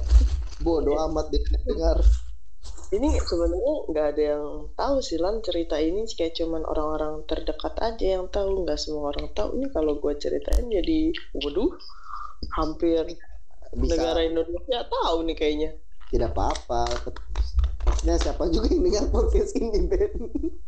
Bodoh 0.61 0.97
amat 1.09 1.29
dengar. 1.33 1.97
Ini 2.91 3.15
sebenarnya 3.23 3.75
nggak 3.87 4.07
ada 4.15 4.23
yang 4.35 4.45
tahu 4.75 4.99
sih 4.99 5.15
lan. 5.15 5.39
Cerita 5.39 5.79
ini 5.79 6.03
kayak 6.03 6.35
cuman 6.35 6.67
orang-orang 6.67 7.23
terdekat 7.23 7.79
aja 7.79 8.19
yang 8.19 8.27
tahu. 8.27 8.67
Nggak 8.67 8.79
semua 8.83 9.15
orang 9.15 9.31
tahu. 9.31 9.55
Ini 9.55 9.67
kalau 9.71 9.95
gue 9.97 10.13
ceritain 10.19 10.67
jadi 10.67 11.15
waduh 11.39 11.71
hampir 12.59 13.15
Bisa. 13.71 13.95
negara 13.95 14.27
Indonesia 14.27 14.83
tahu 14.91 15.17
nih 15.23 15.35
kayaknya. 15.39 15.71
Tidak 16.11 16.35
apa-apa. 16.35 16.83
Maksudnya 17.87 18.15
siapa 18.19 18.43
juga 18.51 18.67
yang 18.67 18.83
dengar 18.83 19.05
podcast 19.09 19.55
ini 19.55 19.87
Ben? 19.87 20.11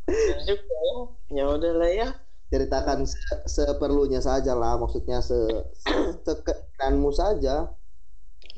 Ya 0.08 0.38
juga 0.48 0.80
ya. 1.28 1.44
Udah 1.52 1.74
lah 1.76 1.92
ya. 1.92 2.10
Ceritakan 2.48 3.04
se- 3.04 3.44
seperlunya 3.50 4.22
saja 4.24 4.56
lah, 4.56 4.80
maksudnya 4.80 5.20
se 5.20 5.36
sekeinginanmu 6.26 7.12
saja. 7.12 7.68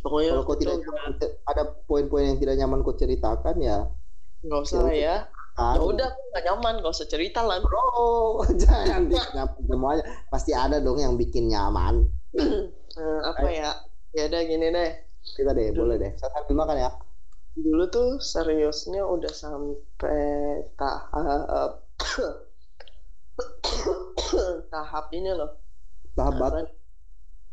Pokoknya 0.06 0.30
Kalau 0.38 0.44
kau 0.46 0.56
tidak 0.56 0.78
nyaman, 0.78 1.12
ada 1.44 1.64
poin-poin 1.90 2.24
yang 2.30 2.38
tidak 2.38 2.56
nyaman 2.56 2.80
kau 2.82 2.94
ceritakan 2.94 3.58
ya. 3.60 3.90
nggak 4.46 4.62
usah 4.62 4.86
lah 4.86 4.94
ya 4.94 5.16
ya 5.58 5.82
udah 5.82 6.06
aku 6.06 6.22
nggak 6.30 6.44
nyaman 6.46 6.74
gak 6.84 6.94
usah 6.94 7.08
cerita 7.08 7.40
lan 7.42 7.64
Bro, 7.64 8.44
jangan 8.62 9.08
semuanya. 9.66 10.04
Pasti 10.28 10.52
ada 10.52 10.78
dong 10.78 11.00
yang 11.00 11.16
bikin 11.16 11.50
nyaman. 11.50 12.06
Eh, 12.96 13.20
apa 13.28 13.52
ya 13.52 13.76
ya 14.16 14.32
udah 14.32 14.42
gini 14.48 14.72
deh 14.72 14.92
Kita 15.36 15.52
deh, 15.52 15.76
boleh 15.76 16.00
deh. 16.00 16.12
Sambil 16.16 16.56
makan 16.56 16.80
ya. 16.80 16.92
dulu 17.52 17.84
tuh 17.88 18.20
seriusnya 18.24 19.04
udah 19.04 19.32
sampai 19.32 20.64
tahap 20.80 21.84
tahap 24.72 25.06
ini 25.12 25.32
loh 25.32 25.52
Tahap 26.16 26.34
batu. 26.40 26.64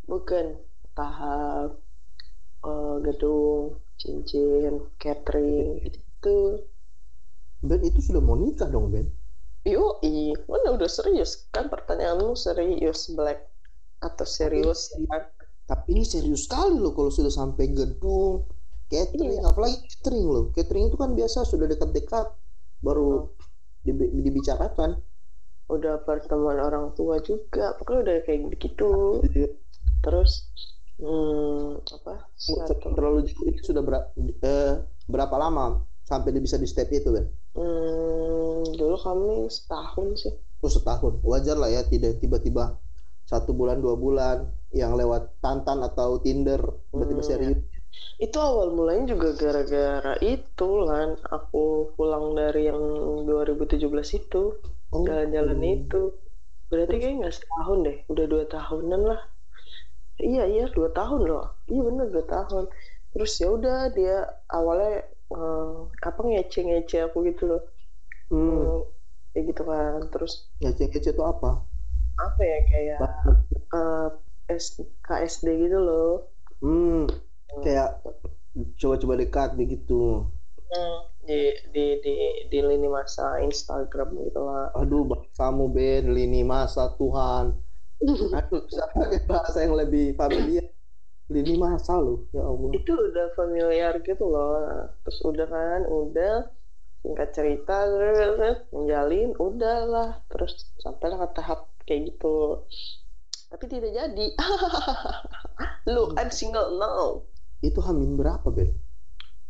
bukan 0.06 0.58
tahap 0.94 1.78
eh, 2.62 2.94
gedung 3.06 3.78
cincin 4.00 4.74
catering 4.98 5.78
gitu 5.86 6.62
Ben 7.62 7.78
itu 7.86 8.02
sudah 8.02 8.18
mau 8.18 8.34
nikah 8.34 8.66
dong 8.66 8.90
Ben. 8.90 9.06
Yo, 9.62 10.02
mana 10.50 10.74
udah 10.74 10.90
serius 10.90 11.46
kan 11.54 11.70
pertanyaanmu 11.70 12.34
serius 12.34 13.06
black 13.14 13.46
atau 14.02 14.26
serius 14.26 14.90
kan? 15.06 15.22
Tapi 15.70 15.94
ini 15.94 16.02
serius 16.02 16.50
sekali 16.50 16.74
loh 16.82 16.90
kalau 16.90 17.14
sudah 17.14 17.30
sampai 17.30 17.70
gedung, 17.70 18.42
catering 18.90 19.38
Iya. 19.38 19.46
apalagi 19.46 19.78
catering 19.86 20.26
loh 20.26 20.44
catering 20.50 20.90
itu 20.90 20.96
kan 20.98 21.10
biasa 21.14 21.46
sudah 21.46 21.66
dekat-dekat 21.70 22.26
baru 22.82 23.30
Oh. 23.30 23.30
dibi- 23.86 24.10
dibicarakan 24.10 24.98
udah 25.70 26.02
pertemuan 26.04 26.58
orang 26.60 26.92
tua 26.98 27.22
juga 27.24 27.72
pokoknya 27.78 28.00
udah 28.04 28.16
kayak 28.26 28.40
gitu 28.60 29.22
terus 30.04 30.50
hmm, 31.02 31.66
apa? 31.96 32.14
Satu. 32.38 32.88
terlalu 32.96 33.18
jauh 33.28 33.46
itu 33.50 33.60
sudah 33.70 33.82
ber- 33.86 34.08
eh, 34.52 34.72
berapa 35.12 35.36
lama 35.42 35.66
sampai 36.08 36.28
dia 36.34 36.42
bisa 36.46 36.56
di 36.62 36.68
step 36.72 36.88
itu 36.98 37.08
kan 37.16 37.24
hmm, 37.56 38.76
dulu 38.78 38.96
kami 39.04 39.32
setahun 39.56 40.08
sih. 40.22 40.34
Oh 40.64 40.70
setahun. 40.76 41.12
Wajar 41.30 41.56
lah 41.62 41.70
ya 41.76 41.82
tidak 41.92 42.12
tiba-tiba 42.22 42.64
satu 43.30 43.50
bulan 43.58 43.78
dua 43.84 43.94
bulan 44.04 44.38
yang 44.80 44.92
lewat 45.00 45.22
tantan 45.44 45.78
atau 45.88 46.10
tinder 46.24 46.60
tiba-tiba 46.90 47.22
Hmm, 47.22 47.28
serius 47.30 47.58
itu 48.24 48.38
awal 48.48 48.68
mulanya 48.76 49.04
juga 49.12 49.28
gara-gara 49.42 50.12
itu 50.34 50.68
kan 50.90 51.08
aku 51.36 51.58
pulang 51.96 52.26
dari 52.40 52.60
yang 52.70 52.82
2017 53.28 54.08
itu 54.20 54.42
oh, 54.92 55.04
jalan-jalan 55.06 55.60
hmm. 55.60 55.74
itu. 55.76 56.02
Berarti 56.70 56.94
kayak 57.02 57.14
nggak 57.20 57.34
setahun 57.38 57.78
deh 57.86 57.96
udah 58.12 58.24
dua 58.32 58.44
tahunan 58.54 59.02
lah 59.10 59.20
iya 60.28 60.42
iya 60.52 60.64
dua 60.76 60.88
tahun 60.98 61.20
loh. 61.30 61.42
Iya 61.70 61.80
bener 61.88 62.06
dua 62.14 62.24
tahun. 62.34 62.64
Terus 63.12 63.32
ya 63.42 63.46
udah 63.56 63.76
dia 63.96 64.12
awalnya 64.56 64.90
eh, 65.34 65.66
apa 66.08 66.20
ngece-ngece 66.28 66.96
aku 67.06 67.16
gitu 67.28 67.42
loh. 67.50 67.60
Hmm. 68.30 68.62
Eh, 68.62 68.78
kayak 69.32 69.44
gitu 69.50 69.62
kan. 69.70 69.98
Terus 70.12 70.32
ngece-ngece 70.60 71.10
itu 71.14 71.22
apa? 71.32 71.50
Apa 72.26 72.40
ya 72.44 72.58
kayak 72.70 73.00
eh, 73.76 74.08
S- 74.52 74.84
KSD 75.06 75.46
gitu 75.64 75.78
loh. 75.88 76.10
Hmm. 76.62 77.06
kayak 77.64 77.88
coba-coba 78.80 79.14
dekat 79.22 79.48
begitu. 79.60 80.26
Hmm, 80.72 80.96
di 81.28 81.40
di 81.74 81.84
di 82.04 82.12
di 82.50 82.58
lini 82.68 82.88
masa 82.88 83.24
Instagram 83.44 84.08
gitu 84.26 84.40
lah. 84.48 84.72
Aduh 84.80 85.02
bangsamu 85.10 85.64
Ben. 85.76 86.02
Lini 86.16 86.40
masa 86.52 86.82
Tuhan 86.98 87.44
aduh 88.38 88.62
bisa 88.66 88.84
pakai 88.90 89.22
bahasa 89.26 89.62
yang 89.62 89.78
lebih 89.78 90.18
familiar? 90.18 90.66
Lini 91.30 91.54
masa 91.56 91.96
loh 91.96 92.28
ya 92.34 92.44
Allah. 92.44 92.70
Itu 92.76 92.92
udah 92.92 93.26
familiar 93.38 93.94
gitu 94.02 94.24
loh. 94.26 94.90
Terus 95.06 95.18
udah 95.22 95.46
kan 95.48 95.82
udah. 95.88 96.50
Singkat 97.02 97.30
cerita 97.34 97.86
menjalin 98.70 99.34
udahlah. 99.38 100.22
Terus 100.30 100.70
sampailah 100.82 101.18
ke 101.26 101.28
tahap 101.38 101.60
kayak 101.86 102.14
gitu. 102.14 102.66
Tapi 103.48 103.64
tidak 103.70 103.90
jadi. 103.94 104.26
Look 105.94 106.18
I'm 106.18 106.30
single 106.34 106.78
now. 106.78 107.26
Itu 107.62 107.78
hamin 107.80 108.18
berapa 108.18 108.50
Ben 108.50 108.74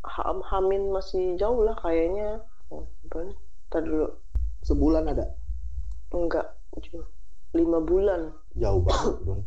Ham 0.03 0.43
Hamin 0.45 0.93
masih 0.93 1.38
jauh 1.38 1.62
lah 1.62 1.79
kayaknya. 1.79 2.43
Oh, 2.69 2.85
dulu. 3.71 4.12
Sebulan 4.67 5.09
ada? 5.09 5.31
Enggak 6.12 6.53
cuma 6.81 7.05
lima 7.53 7.79
bulan 7.85 8.33
jauh 8.55 8.83
banget 8.83 9.17
dong. 9.25 9.43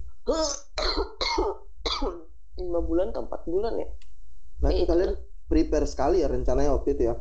Lima 2.55 2.79
bulan 2.79 3.11
atau 3.11 3.27
empat 3.27 3.41
bulan 3.45 3.73
ya? 3.77 3.87
Berarti 4.57 4.81
Eh, 4.81 4.87
kalian 4.87 5.11
prepare 5.45 5.85
sekali 5.85 6.23
ya 6.23 6.27
rencananya 6.31 6.71
waktu 6.73 6.95
itu 6.95 7.03
ya? 7.11 7.15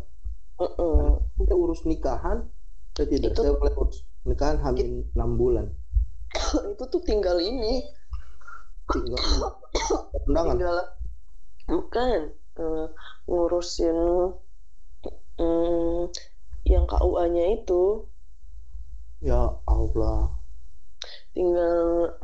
Mm-mm. 0.54 1.18
kita 1.34 1.50
urus 1.50 1.82
nikahan 1.82 2.46
saya 2.94 3.10
tidak 3.10 3.34
Itu- 3.34 3.42
saya 3.42 3.58
mulai 3.58 3.74
urus 3.74 4.06
nikahan 4.22 4.62
hamin 4.62 5.02
enam 5.18 5.34
bulan. 5.34 5.66
Itu 6.72 6.84
tuh 6.86 7.02
tinggal 7.02 7.42
ini. 7.42 7.82
Tinggal 8.86 9.18
undangan? 10.30 10.54
Tinggal 10.54 10.76
bukan. 11.66 12.20
Eh, 12.54 12.86
ngurusin 13.26 13.98
mm, 15.42 16.06
yang 16.64 16.86
KUA-nya 16.86 17.58
itu. 17.58 18.06
Ya 19.18 19.58
Allah 19.66 20.30
tinggal 21.34 21.78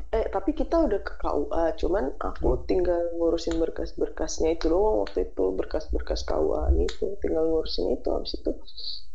eh 0.09 0.31
tapi 0.31 0.55
kita 0.55 0.87
udah 0.87 1.01
ke 1.03 1.19
KUA 1.19 1.65
cuman 1.77 2.15
aku 2.17 2.47
Oh. 2.47 2.59
tinggal 2.63 3.11
ngurusin 3.19 3.59
berkas-berkasnya 3.59 4.55
itu 4.55 4.71
doang 4.71 5.03
waktu 5.03 5.27
itu 5.27 5.45
berkas-berkas 5.51 6.23
KUA 6.23 6.71
itu 6.79 7.19
tinggal 7.19 7.51
ngurusin 7.51 7.91
itu 7.91 8.07
habis 8.07 8.39
itu 8.39 8.51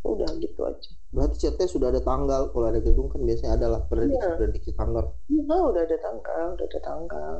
udah 0.03 0.27
gitu 0.37 0.59
aja 0.61 0.91
berarti 1.09 1.35
chatnya 1.41 1.65
sudah 1.65 1.87
ada 1.89 2.03
tanggal 2.03 2.51
kalau 2.51 2.67
ada 2.67 2.83
gedung 2.83 3.07
kan 3.07 3.23
biasanya 3.23 3.55
adalah 3.55 3.79
prediksi 3.87 4.19
Iya. 4.19 4.35
prediksi 4.35 4.71
tanggal 4.75 5.15
Iya, 5.25 5.57
udah 5.63 5.81
ada 5.81 5.97
tanggal, 5.97 6.45
udah 6.53 6.65
ada 6.67 6.79
tanggal. 6.83 7.33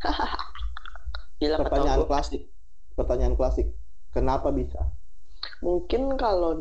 Gila 1.36 1.56
ketawa 1.60 1.64
pertanyaan 1.68 2.00
gua. 2.00 2.08
klasik 2.08 2.42
pertanyaan 2.94 3.34
klasik 3.34 3.66
kenapa 4.08 4.48
bisa 4.50 4.80
Mungkin 5.60 6.16
kalau 6.16 6.58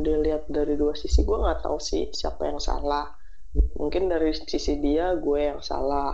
dilihat 0.00 0.46
dari 0.48 0.76
dua 0.76 0.92
sisi, 0.94 1.20
gue 1.20 1.36
nggak 1.36 1.64
tahu 1.64 1.76
sih 1.80 2.08
siapa 2.12 2.46
yang 2.46 2.60
salah. 2.60 3.17
Mungkin 3.54 4.06
dari 4.06 4.30
sisi 4.34 4.76
dia, 4.78 5.16
gue 5.16 5.40
yang 5.40 5.60
salah. 5.60 6.12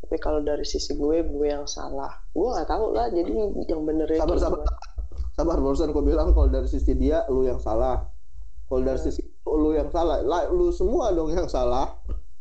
Tapi 0.00 0.16
kalau 0.16 0.40
dari 0.40 0.62
sisi 0.62 0.94
gue, 0.94 1.20
gue 1.20 1.46
yang 1.46 1.66
salah. 1.66 2.10
Gue 2.30 2.46
nggak 2.48 2.68
tahu 2.68 2.86
lah. 2.92 3.08
Jadi 3.08 3.32
yang 3.66 3.82
benernya 3.82 4.20
sabar 4.20 4.38
sabar 4.38 4.60
gimana. 4.62 4.78
sabar 5.30 5.56
barusan 5.58 5.90
kau 5.90 6.04
bilang 6.04 6.30
kalau 6.30 6.48
dari 6.48 6.68
sisi 6.68 6.92
dia 6.94 7.24
lu 7.26 7.42
yang 7.42 7.56
salah 7.58 8.04
kalau 8.66 8.82
dari 8.82 9.00
Hmm. 9.00 9.06
sisi 9.08 9.22
lu 9.46 9.72
yang 9.72 9.88
salah 9.88 10.20
lah 10.20 10.46
lu 10.48 10.68
semua 10.70 11.10
dong 11.10 11.32
yang 11.32 11.48
salah 11.48 11.96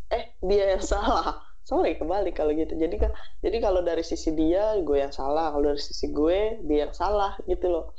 Eh, 0.09 0.35
dia 0.41 0.73
yang 0.73 0.83
salah. 0.83 1.37
Sorry, 1.69 1.95
kembali 1.95 2.33
kalau 2.33 2.49
gitu. 2.51 2.73
Jadi 2.73 2.97
kan, 2.97 3.13
jadi 3.39 3.61
kalau 3.61 3.85
dari 3.85 4.01
sisi 4.01 4.33
dia, 4.33 4.73
gue 4.81 4.97
yang 4.97 5.13
salah. 5.13 5.53
Kalau 5.53 5.69
dari 5.69 5.77
sisi 5.77 6.09
gue, 6.09 6.57
dia 6.65 6.89
yang 6.89 6.93
salah 6.93 7.37
gitu 7.45 7.69
loh. 7.69 7.93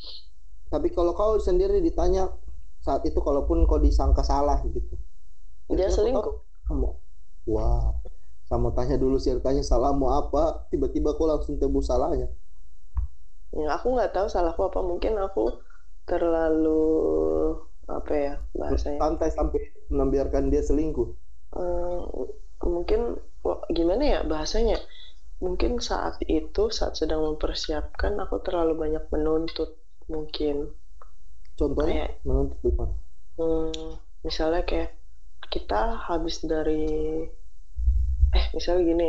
tapi 0.66 0.90
kalau 0.90 1.10
kau 1.12 1.34
sendiri 1.36 1.78
ditanya 1.80 2.30
saat 2.78 3.02
itu 3.02 3.18
kalaupun 3.18 3.66
kau 3.66 3.78
disangka 3.78 4.22
salah 4.22 4.58
gitu 4.64 4.99
Dia 5.76 5.88
selingkuh. 5.96 6.34
kau 6.66 6.74
mau 6.80 6.92
wah 7.52 7.92
sama 8.50 8.68
tanya 8.76 8.96
dulu 9.02 9.16
sih 9.22 9.30
tanya 9.46 9.62
salah 9.70 9.90
mau 10.00 10.10
apa 10.20 10.38
tiba-tiba 10.70 11.08
kau 11.18 11.26
langsung 11.30 11.56
tebus 11.60 11.86
salahnya 11.90 12.26
Ya, 13.60 13.66
aku 13.76 13.86
nggak 13.94 14.12
tahu 14.14 14.26
salahku 14.34 14.62
apa. 14.68 14.80
Mungkin 14.90 15.14
aku 15.26 15.42
terlalu 16.08 16.68
apa 17.96 18.12
ya 18.24 18.32
bahasanya? 18.54 19.02
santai 19.02 19.30
sampai 19.38 19.60
membiarkan 19.98 20.44
dia 20.52 20.62
selingkuh 20.68 21.08
Eh, 21.62 22.00
mungkin 22.74 23.00
wah, 23.46 23.60
gimana 23.78 24.02
ya 24.14 24.18
bahasanya? 24.32 24.78
Mungkin 25.44 25.72
saat 25.88 26.16
itu 26.40 26.62
saat 26.78 26.94
sedang 27.00 27.20
mempersiapkan 27.28 28.12
aku 28.24 28.36
terlalu 28.46 28.72
banyak 28.82 29.04
menuntut 29.14 29.70
mungkin. 30.12 30.56
contohnya 31.58 31.94
Kayak 31.94 32.10
menuntut 32.26 32.58
gimana? 32.64 32.94
hmm, 33.38 33.90
misalnya 34.26 34.60
kayak 34.68 34.88
kita 35.50 35.98
habis 36.06 36.40
dari 36.46 37.26
eh 38.30 38.44
misalnya 38.54 38.82
gini 38.86 39.08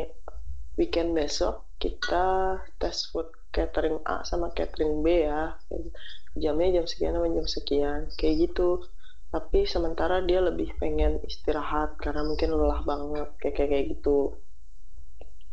weekend 0.75 1.13
besok 1.13 1.69
kita 1.77 2.57
tes 2.81 3.05
food 3.13 3.29
catering 3.53 4.01
A 4.07 4.23
sama 4.25 4.49
catering 4.55 5.05
B 5.05 5.27
ya. 5.27 5.55
Jamnya 6.33 6.81
jam 6.81 6.85
sekian 6.87 7.13
sama 7.19 7.27
jam 7.29 7.47
sekian 7.47 7.99
kayak 8.17 8.49
gitu. 8.49 8.81
Tapi 9.31 9.63
sementara 9.63 10.19
dia 10.23 10.43
lebih 10.43 10.75
pengen 10.79 11.19
istirahat 11.23 11.95
karena 11.99 12.23
mungkin 12.25 12.51
lelah 12.55 12.81
banget 12.83 13.29
kayak 13.39 13.55
kayak, 13.55 13.69
kayak 13.69 13.85
gitu. 13.97 14.19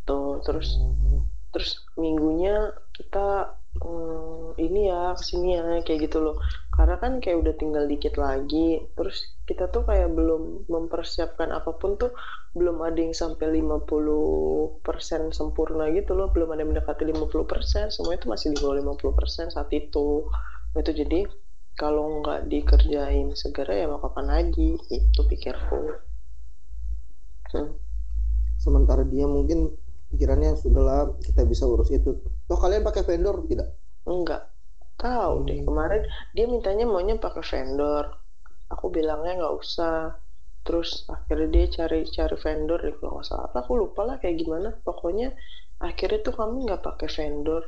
Tuh 0.07 0.41
terus 0.41 0.79
Hmm. 0.79 1.25
terus 1.49 1.81
minggunya 1.97 2.71
kita 2.93 3.57
hmm, 3.83 4.59
ini 4.59 4.91
ya 4.91 5.15
ke 5.15 5.23
sini 5.23 5.55
ya 5.57 5.63
kayak 5.83 6.09
gitu 6.09 6.19
loh. 6.23 6.35
Karena 6.71 6.95
kan 6.99 7.19
kayak 7.19 7.37
udah 7.43 7.53
tinggal 7.59 7.85
dikit 7.87 8.15
lagi 8.15 8.79
terus 8.95 9.35
kita 9.43 9.67
tuh 9.67 9.83
kayak 9.83 10.11
belum 10.13 10.69
mempersiapkan 10.71 11.51
apa 11.51 11.75
pun 11.75 11.99
tuh 11.99 12.15
belum 12.55 12.79
ada 12.81 12.99
yang 12.99 13.15
sampai 13.15 13.59
50% 13.59 15.35
sempurna 15.35 15.91
gitu 15.91 16.15
loh. 16.15 16.31
Belum 16.31 16.51
ada 16.53 16.63
yang 16.63 16.71
mendekati 16.75 17.03
50% 17.07 17.91
semua 17.91 18.15
itu 18.15 18.25
masih 18.31 18.55
di 18.55 18.57
bawah 18.61 18.75
50% 18.79 19.51
saat 19.51 19.69
itu. 19.75 20.27
Itu 20.75 20.91
jadi 20.93 21.27
kalau 21.79 22.19
nggak 22.19 22.51
dikerjain 22.51 23.31
segera 23.39 23.71
ya 23.71 23.85
mau 23.87 24.03
kapan 24.03 24.27
lagi 24.27 24.75
itu 24.91 25.21
pikirku. 25.23 26.09
Hmm. 27.49 27.73
sementara 28.61 29.01
dia 29.09 29.25
mungkin 29.25 29.73
pikirannya 30.13 30.53
sudahlah 30.53 31.17
kita 31.17 31.49
bisa 31.49 31.65
urus 31.65 31.89
itu 31.89 32.13
toh 32.49 32.57
kalian 32.57 32.81
pakai 32.81 33.05
vendor 33.05 33.45
tidak 33.45 33.69
Enggak. 34.09 34.49
Tahu 34.99 35.47
deh. 35.47 35.61
Hmm. 35.61 35.67
Kemarin 35.69 36.03
dia 36.33 36.45
mintanya 36.49 36.85
maunya 36.89 37.15
pakai 37.21 37.45
vendor. 37.45 38.17
Aku 38.73 38.89
bilangnya 38.89 39.45
nggak 39.45 39.55
usah. 39.55 40.17
Terus 40.65 41.07
akhirnya 41.07 41.47
dia 41.53 41.65
cari-cari 41.71 42.35
vendor 42.35 42.79
deh 42.81 42.95
kalau 42.97 43.21
nggak 43.21 43.27
salah. 43.29 43.49
Aku 43.53 43.77
lupa 43.77 44.01
lah 44.03 44.17
kayak 44.17 44.41
gimana. 44.41 44.73
Pokoknya 44.81 45.31
akhirnya 45.79 46.19
tuh 46.25 46.35
kami 46.35 46.67
nggak 46.67 46.83
pakai 46.83 47.07
vendor. 47.07 47.63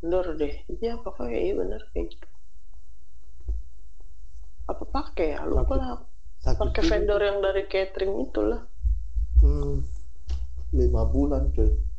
Vendor 0.00 0.26
deh. 0.40 0.54
Iya 0.80 0.98
pokoknya 0.98 1.38
iya 1.38 1.54
bener 1.54 1.80
kayak 1.92 2.16
gitu. 2.16 2.26
Apa 4.66 4.84
pakai 4.88 5.38
ya? 5.38 5.44
Lupa 5.44 5.74
lah. 5.76 6.00
Pakai 6.40 6.82
vendor 6.88 7.20
yang 7.20 7.44
dari 7.44 7.68
catering 7.68 8.26
itulah. 8.32 8.64
Hmm, 9.40 9.84
lima 10.72 11.04
bulan 11.08 11.48
coy 11.52 11.89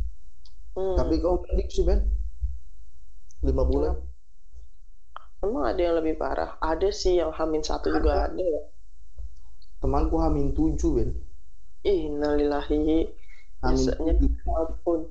Hmm. 0.72 0.96
tapi 0.96 1.20
kau 1.20 1.44
sih 1.68 1.84
Ben 1.84 2.00
lima 3.42 3.64
bulan 3.64 3.96
Emang 5.42 5.66
ada 5.66 5.82
yang 5.82 5.98
lebih 5.98 6.22
parah? 6.22 6.54
Ada 6.62 6.94
sih 6.94 7.18
yang 7.18 7.34
hamin 7.34 7.60
satu 7.60 7.90
juga 7.90 8.30
ada 8.30 8.38
ya. 8.38 8.62
temanku 9.80 10.16
hamin 10.16 10.54
tujuh 10.54 10.92
Ben 10.94 11.10
Ih, 11.82 12.08
nalilahi. 12.08 13.10
hamin 13.60 13.90
Biasanya 13.90 14.14
apa 14.48 14.78
pun. 14.80 15.10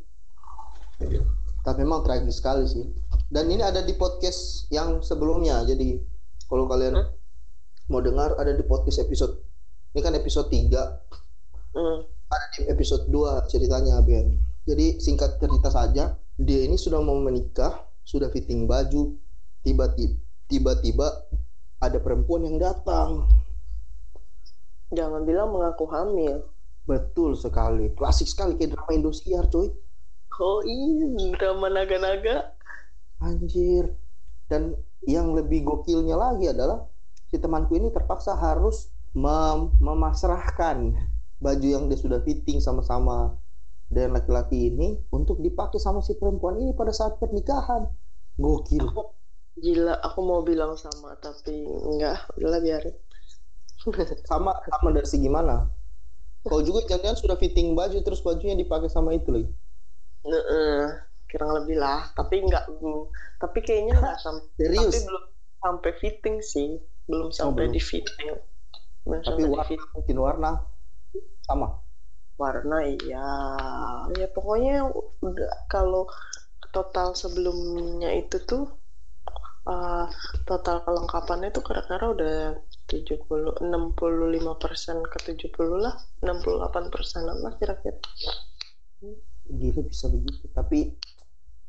tapi 1.61 1.79
memang 1.83 2.01
tragis 2.01 2.39
sekali 2.39 2.65
sih 2.65 2.87
dan 3.29 3.47
ini 3.47 3.61
ada 3.61 3.83
di 3.83 3.93
podcast 3.93 4.65
yang 4.71 5.01
sebelumnya 5.01 5.61
jadi 5.63 5.99
kalau 6.47 6.65
kalian 6.67 6.95
Hah? 6.95 7.09
mau 7.87 8.01
dengar 8.01 8.33
ada 8.37 8.51
di 8.51 8.63
podcast 8.63 9.01
episode 9.01 9.35
ini 9.93 10.01
kan 10.01 10.15
episode 10.15 10.49
3 10.49 10.73
Hmm. 11.71 12.03
ada 12.27 12.47
di 12.55 12.67
episode 12.67 13.07
2 13.07 13.47
ceritanya 13.47 13.99
Ben 14.03 14.35
jadi 14.69 15.01
singkat 15.01 15.41
cerita 15.41 15.69
saja 15.73 16.05
dia 16.37 16.61
ini 16.65 16.77
sudah 16.77 17.01
mau 17.01 17.17
menikah 17.21 17.73
sudah 18.03 18.29
fitting 18.33 18.65
baju 18.65 19.17
tiba-tiba 19.63 20.17
tiba-tiba 20.51 21.07
ada 21.79 21.99
perempuan 22.01 22.45
yang 22.45 22.59
datang 22.59 23.29
Jangan 24.91 25.23
bilang 25.23 25.55
mengaku 25.55 25.87
hamil. 25.87 26.51
betul 26.83 27.39
sekali 27.39 27.95
klasik 27.95 28.27
sekali 28.27 28.59
kayak 28.59 28.75
drama 28.75 28.91
Indosiar 28.91 29.47
coy 29.47 29.71
Oh 30.41 30.65
iya, 30.65 31.05
drama 31.37 31.69
naga-naga. 31.69 32.57
Anjir. 33.21 33.93
Dan 34.49 34.73
yang 35.05 35.37
lebih 35.37 35.63
gokilnya 35.63 36.17
lagi 36.17 36.49
adalah 36.49 36.89
si 37.29 37.37
temanku 37.37 37.77
ini 37.77 37.93
terpaksa 37.93 38.33
harus 38.35 38.89
mem- 39.13 39.77
memasrahkan 39.79 40.97
baju 41.39 41.67
yang 41.67 41.85
dia 41.89 41.99
sudah 42.01 42.21
fitting 42.25 42.59
sama-sama 42.59 43.37
dengan 43.91 44.23
laki-laki 44.23 44.71
ini 44.71 44.89
untuk 45.11 45.43
dipakai 45.43 45.83
sama 45.83 46.01
si 46.01 46.15
perempuan 46.15 46.63
ini 46.63 46.73
pada 46.79 46.95
saat 46.95 47.19
pernikahan. 47.19 47.91
Gokil. 48.39 48.87
Aku 48.87 49.03
gila, 49.59 49.99
aku 50.01 50.19
mau 50.23 50.41
bilang 50.47 50.79
sama 50.79 51.19
tapi 51.19 51.67
enggak, 51.67 52.23
udahlah 52.39 52.61
biarin. 52.63 52.97
Sama 54.29 54.53
sama 54.69 54.89
dari 54.93 55.09
segi 55.09 55.29
mana? 55.33 55.65
Kau 56.45 56.61
juga 56.61 56.85
jangan 56.89 57.17
sudah 57.17 57.37
fitting 57.37 57.73
baju 57.73 58.01
terus 58.05 58.21
bajunya 58.21 58.57
dipakai 58.57 58.89
sama 58.89 59.13
itu 59.17 59.29
lagi. 59.33 59.49
Heeh, 60.25 60.85
kurang 61.33 61.51
lebih 61.57 61.77
lah, 61.81 62.13
tapi 62.13 62.45
enggak 62.45 62.65
tapi 63.41 63.59
kayaknya 63.65 63.97
enggak 64.01 64.17
sampai 64.21 64.49
Serius. 64.61 64.93
tapi 64.93 64.99
belum 65.09 65.25
sampai 65.61 65.91
fitting 66.01 66.37
sih, 66.45 66.69
belum 67.09 67.29
sampai 67.33 67.65
belum. 67.69 67.77
di 67.77 67.81
fitting. 67.81 68.31
Belum 69.05 69.21
Tapi 69.25 69.41
di 69.41 69.49
warna 69.49 69.65
fitting. 69.65 69.93
mungkin 69.97 70.17
warna 70.21 70.51
sama. 71.45 71.69
Warna 72.41 72.77
iya 72.97 73.29
ya 74.21 74.27
pokoknya 74.37 74.89
udah 75.27 75.51
kalau 75.73 76.03
total 76.75 77.09
sebelumnya 77.23 78.11
itu 78.23 78.37
tuh 78.51 78.65
uh, 79.69 80.07
total 80.49 80.77
kelengkapannya 80.87 81.49
tuh 81.57 81.63
kira-kira 81.67 82.05
udah 82.17 82.37
70 82.91 83.61
65 83.63 84.63
persen 84.63 84.97
ke 85.13 85.19
70 85.37 85.85
lah 85.85 85.95
68 86.25 86.95
persenan 86.95 87.37
lah 87.45 87.53
kira-kira 87.61 87.99
Gila 89.51 89.83
bisa 89.83 90.07
begitu. 90.15 90.47
Tapi 90.55 90.95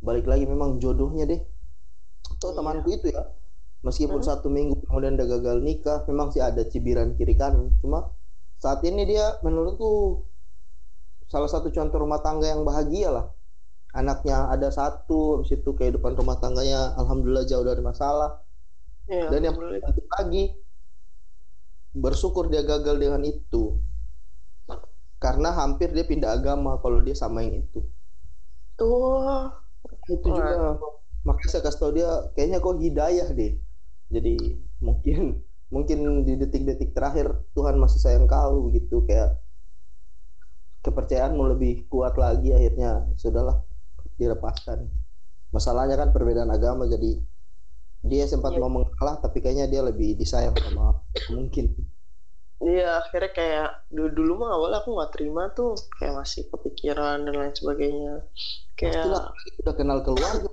balik 0.06 0.26
lagi 0.30 0.46
memang 0.46 0.78
jodohnya 0.78 1.26
deh. 1.26 1.42
Tuh 2.38 2.54
Iya. 2.54 2.58
temanku 2.58 2.88
itu 2.94 3.08
ya. 3.10 3.24
Meskipun 3.82 4.22
Hmm. 4.22 4.28
satu 4.30 4.48
minggu 4.54 4.78
kemudian 4.86 5.18
dia 5.18 5.26
gagal 5.26 5.58
nikah, 5.66 6.06
memang 6.06 6.30
sih 6.30 6.42
ada 6.42 6.62
cibiran 6.70 7.18
kiri 7.18 7.34
kanan. 7.34 7.74
Cuma 7.82 8.14
saat 8.62 8.86
ini 8.86 9.10
dia 9.10 9.42
menurutku 9.42 10.22
salah 11.32 11.50
satu 11.54 11.68
contoh 11.72 11.98
rumah 12.04 12.20
tangga 12.26 12.48
yang 12.52 12.68
bahagia 12.68 13.10
lah. 13.16 13.26
Anaknya 13.96 14.52
ada 14.54 14.68
satu, 14.72 15.40
habis 15.40 15.52
itu 15.56 15.70
kehidupan 15.80 16.16
rumah 16.20 16.40
tangganya 16.44 16.96
alhamdulillah 17.00 17.44
jauh 17.48 17.64
dari 17.64 17.84
masalah. 17.84 18.40
ya, 19.08 19.28
Dan 19.32 19.40
yang 19.48 19.56
lagi 20.20 20.44
bersyukur 21.96 22.48
dia 22.52 22.64
gagal 22.64 22.96
dengan 23.00 23.22
itu. 23.24 23.80
Karena 25.24 25.50
hampir 25.60 25.92
dia 25.96 26.04
pindah 26.08 26.32
agama 26.36 26.80
kalau 26.84 27.00
dia 27.04 27.16
sama 27.16 27.44
yang 27.44 27.64
itu. 27.64 27.80
Wah, 28.82 29.62
itu 30.10 30.28
juga 30.28 30.80
makanya 31.22 31.50
saya 31.54 31.64
kasih 31.66 31.80
tau 31.82 31.92
dia 31.94 32.10
kayaknya 32.34 32.58
kok 32.64 32.82
hidayah 32.82 33.28
deh 33.30 33.54
jadi 34.10 34.34
mungkin 34.82 35.46
mungkin 35.70 35.98
di 36.28 36.34
detik-detik 36.42 36.92
terakhir 36.98 37.28
Tuhan 37.56 37.78
masih 37.78 38.00
sayang 38.02 38.26
kau 38.26 38.68
begitu 38.68 39.06
kayak 39.06 39.38
kepercayaanmu 40.82 41.44
lebih 41.58 41.86
kuat 41.88 42.18
lagi 42.18 42.54
akhirnya 42.54 43.06
sudahlah 43.18 43.62
dilepaskan. 44.18 44.86
Masalahnya 45.54 45.98
kan 45.98 46.10
perbedaan 46.14 46.50
agama 46.50 46.86
jadi 46.90 47.22
dia 48.02 48.26
sempat 48.26 48.58
Iya. 48.58 48.66
mau 48.66 48.82
mengalah 48.82 49.22
tapi 49.22 49.46
kayaknya 49.46 49.70
dia 49.70 49.82
lebih 49.86 50.18
disayang 50.18 50.58
sama 50.58 50.98
mungkin. 51.30 51.74
Iya, 52.62 53.02
akhirnya 53.02 53.32
kayak 53.34 53.70
dulu, 53.90 54.10
dulu 54.14 54.32
mah 54.46 54.54
awalnya 54.54 54.86
aku 54.86 54.94
nggak 54.94 55.12
terima 55.18 55.50
tuh, 55.50 55.74
kayak 55.98 56.14
masih 56.14 56.46
kepikiran 56.50 57.26
dan 57.26 57.34
lain 57.34 57.54
sebagainya. 57.58 58.22
Kayak 58.78 59.10
pastilah 59.10 59.26
udah 59.66 59.76
kenal 59.78 60.00
keluarga 60.06 60.50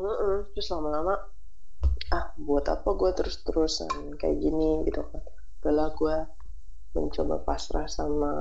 Heeh, 0.00 0.36
terus 0.56 0.68
lama-lama 0.72 1.14
ah 2.12 2.24
buat 2.36 2.64
apa 2.68 2.88
gue 2.96 3.10
terus-terusan 3.16 4.16
kayak 4.20 4.36
gini? 4.40 4.84
Gitu 4.88 5.00
kan. 5.00 5.20
Udahlah 5.60 5.88
gue 5.96 6.16
mencoba 6.94 7.42
pasrah 7.46 7.86
sama 7.86 8.32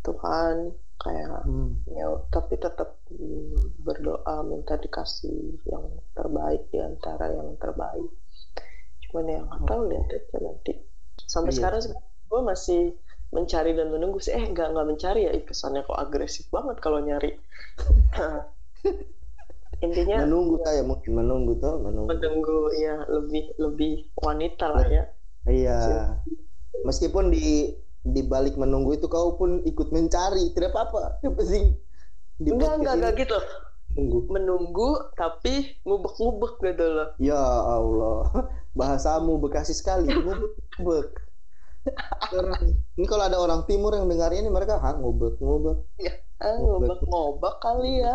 Tuhan 0.00 0.72
kayak 0.98 1.46
hmm. 1.46 1.86
ya 1.94 2.10
tapi 2.26 2.58
tetap 2.58 2.98
mm, 3.14 3.84
berdoa 3.86 4.42
minta 4.42 4.74
dikasih 4.74 5.62
yang 5.70 5.86
terbaik 6.16 6.66
di 6.74 6.78
antara 6.82 7.30
yang 7.30 7.54
terbaik. 7.60 8.10
Cuman 9.06 9.24
ya 9.30 9.40
nggak 9.46 9.62
tahu 9.64 9.82
lihat 9.88 10.08
aja 10.10 10.38
nanti. 10.42 10.72
Sampai 11.22 11.54
Iya. 11.54 11.58
sekarang 11.62 11.80
gue 12.28 12.40
masih 12.42 12.80
mencari 13.30 13.72
dan 13.78 13.94
menunggu 13.94 14.18
sih. 14.18 14.34
Eh 14.34 14.42
nggak 14.50 14.74
nggak 14.74 14.88
mencari 14.90 15.30
ya 15.30 15.32
kesannya 15.38 15.86
kok 15.86 15.98
agresif 15.98 16.50
banget 16.50 16.76
kalau 16.82 16.98
nyari. 16.98 17.38
Intinya 19.84 20.26
menunggu 20.26 20.58
saya 20.66 20.82
mungkin 20.82 21.12
menunggu 21.14 21.52
tuh 21.62 21.78
menunggu. 21.78 22.10
Menunggu 22.10 22.74
ya 22.74 23.06
lebih 23.06 23.54
lebih 23.62 24.10
wanita 24.18 24.66
lah 24.74 24.86
ya. 24.90 25.04
Iya. 25.46 25.78
Meskipun 26.88 27.28
di 27.28 27.76
di 28.00 28.22
balik 28.24 28.56
menunggu 28.56 28.96
itu 28.96 29.06
kau 29.06 29.36
pun 29.36 29.60
ikut 29.62 29.92
mencari, 29.92 30.48
tidak 30.50 30.72
apa-apa. 30.72 31.20
Yang 31.20 31.34
penting 31.36 31.64
di 32.38 32.48
enggak 32.48 32.72
enggak 32.78 32.94
enggak 32.96 33.14
gitu 33.18 33.38
menunggu. 33.90 34.18
menunggu 34.30 34.88
tapi 35.12 35.54
ngubek-ngubek 35.82 36.52
gitu 36.62 36.86
loh 36.86 37.08
Ya 37.18 37.40
Allah, 37.68 38.30
bahasamu 38.78 39.36
Bekasi 39.38 39.74
sekali, 39.74 40.06
ngubek. 40.06 41.08
Orang- 42.30 42.78
Ini 42.94 43.06
kalau 43.06 43.24
ada 43.24 43.38
orang 43.38 43.64
timur 43.64 43.90
yang 43.90 44.06
dengar 44.06 44.30
ini 44.30 44.46
mereka 44.46 44.76
ha 44.78 44.94
ngubek 44.94 45.36
ngubek. 45.38 45.78
ah 46.38 46.54
Ngobak. 46.54 46.86
ngobak 46.86 47.00
ngobak 47.02 47.54
kali 47.58 47.92
ya 47.98 48.14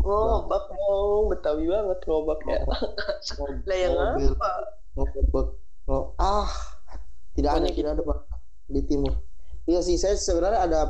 ngobak 0.00 0.64
mau 0.72 1.28
betawi 1.28 1.68
banget 1.68 1.98
ngobak 2.08 2.40
ya 2.48 2.58
lah 3.68 3.76
yang 3.76 3.94
apa 4.00 4.50
ngubek. 4.96 5.48
Oh, 5.84 6.16
ah, 6.16 6.48
tidak 7.36 7.52
ada 7.60 7.68
tidak 7.70 7.90
ada 7.98 8.02
Pak 8.02 8.18
di 8.70 8.80
timur. 8.88 9.12
Iya 9.64 9.80
sih, 9.80 9.96
saya 9.96 10.14
sebenarnya 10.16 10.60
ada 10.68 10.80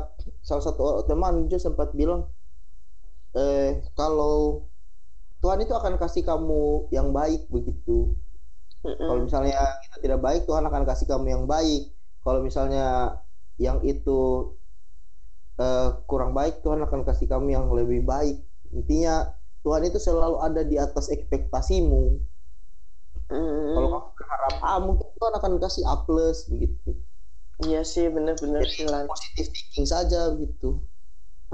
salah 0.43 0.63
satu 0.63 1.03
teman 1.07 1.47
juga 1.47 1.57
sempat 1.63 1.89
bilang 1.95 2.27
eh 3.35 3.83
kalau 3.99 4.67
Tuhan 5.43 5.59
itu 5.61 5.73
akan 5.75 5.93
kasih 6.01 6.23
kamu 6.25 6.89
yang 6.95 7.13
baik 7.13 7.47
begitu. 7.53 8.15
Kalau 9.05 9.21
Mm-mm. 9.21 9.25
misalnya 9.27 9.59
kita 9.83 9.97
tidak 10.03 10.19
baik, 10.25 10.41
Tuhan 10.49 10.63
akan 10.69 10.83
kasih 10.89 11.05
kamu 11.11 11.25
yang 11.33 11.43
baik. 11.45 11.93
Kalau 12.25 12.39
misalnya 12.41 12.85
yang 13.57 13.79
itu 13.85 14.19
eh, 15.63 15.87
kurang 16.09 16.31
baik, 16.37 16.53
Tuhan 16.63 16.79
akan 16.85 17.01
kasih 17.07 17.27
kamu 17.31 17.47
yang 17.55 17.65
lebih 17.77 18.01
baik. 18.11 18.35
Intinya 18.75 19.13
Tuhan 19.63 19.83
itu 19.89 19.97
selalu 20.01 20.37
ada 20.47 20.61
di 20.71 20.75
atas 20.85 21.05
ekspektasimu. 21.15 22.03
Mm-mm. 23.29 23.73
Kalau 23.73 23.87
kamu 23.89 24.09
berharap 24.25 24.53
A, 24.65 24.73
mungkin 24.81 25.07
Tuhan 25.13 25.33
akan 25.37 25.51
kasih 25.61 25.83
A 25.85 25.95
plus 26.01 26.49
begitu. 26.49 26.97
iya 27.63 27.85
sih 27.85 28.09
bener-bener 28.09 28.65
sih 28.67 28.83
Lan. 28.83 29.05
Positive 29.07 29.47
thinking 29.53 29.87
saja 29.87 30.33
begitu. 30.33 30.81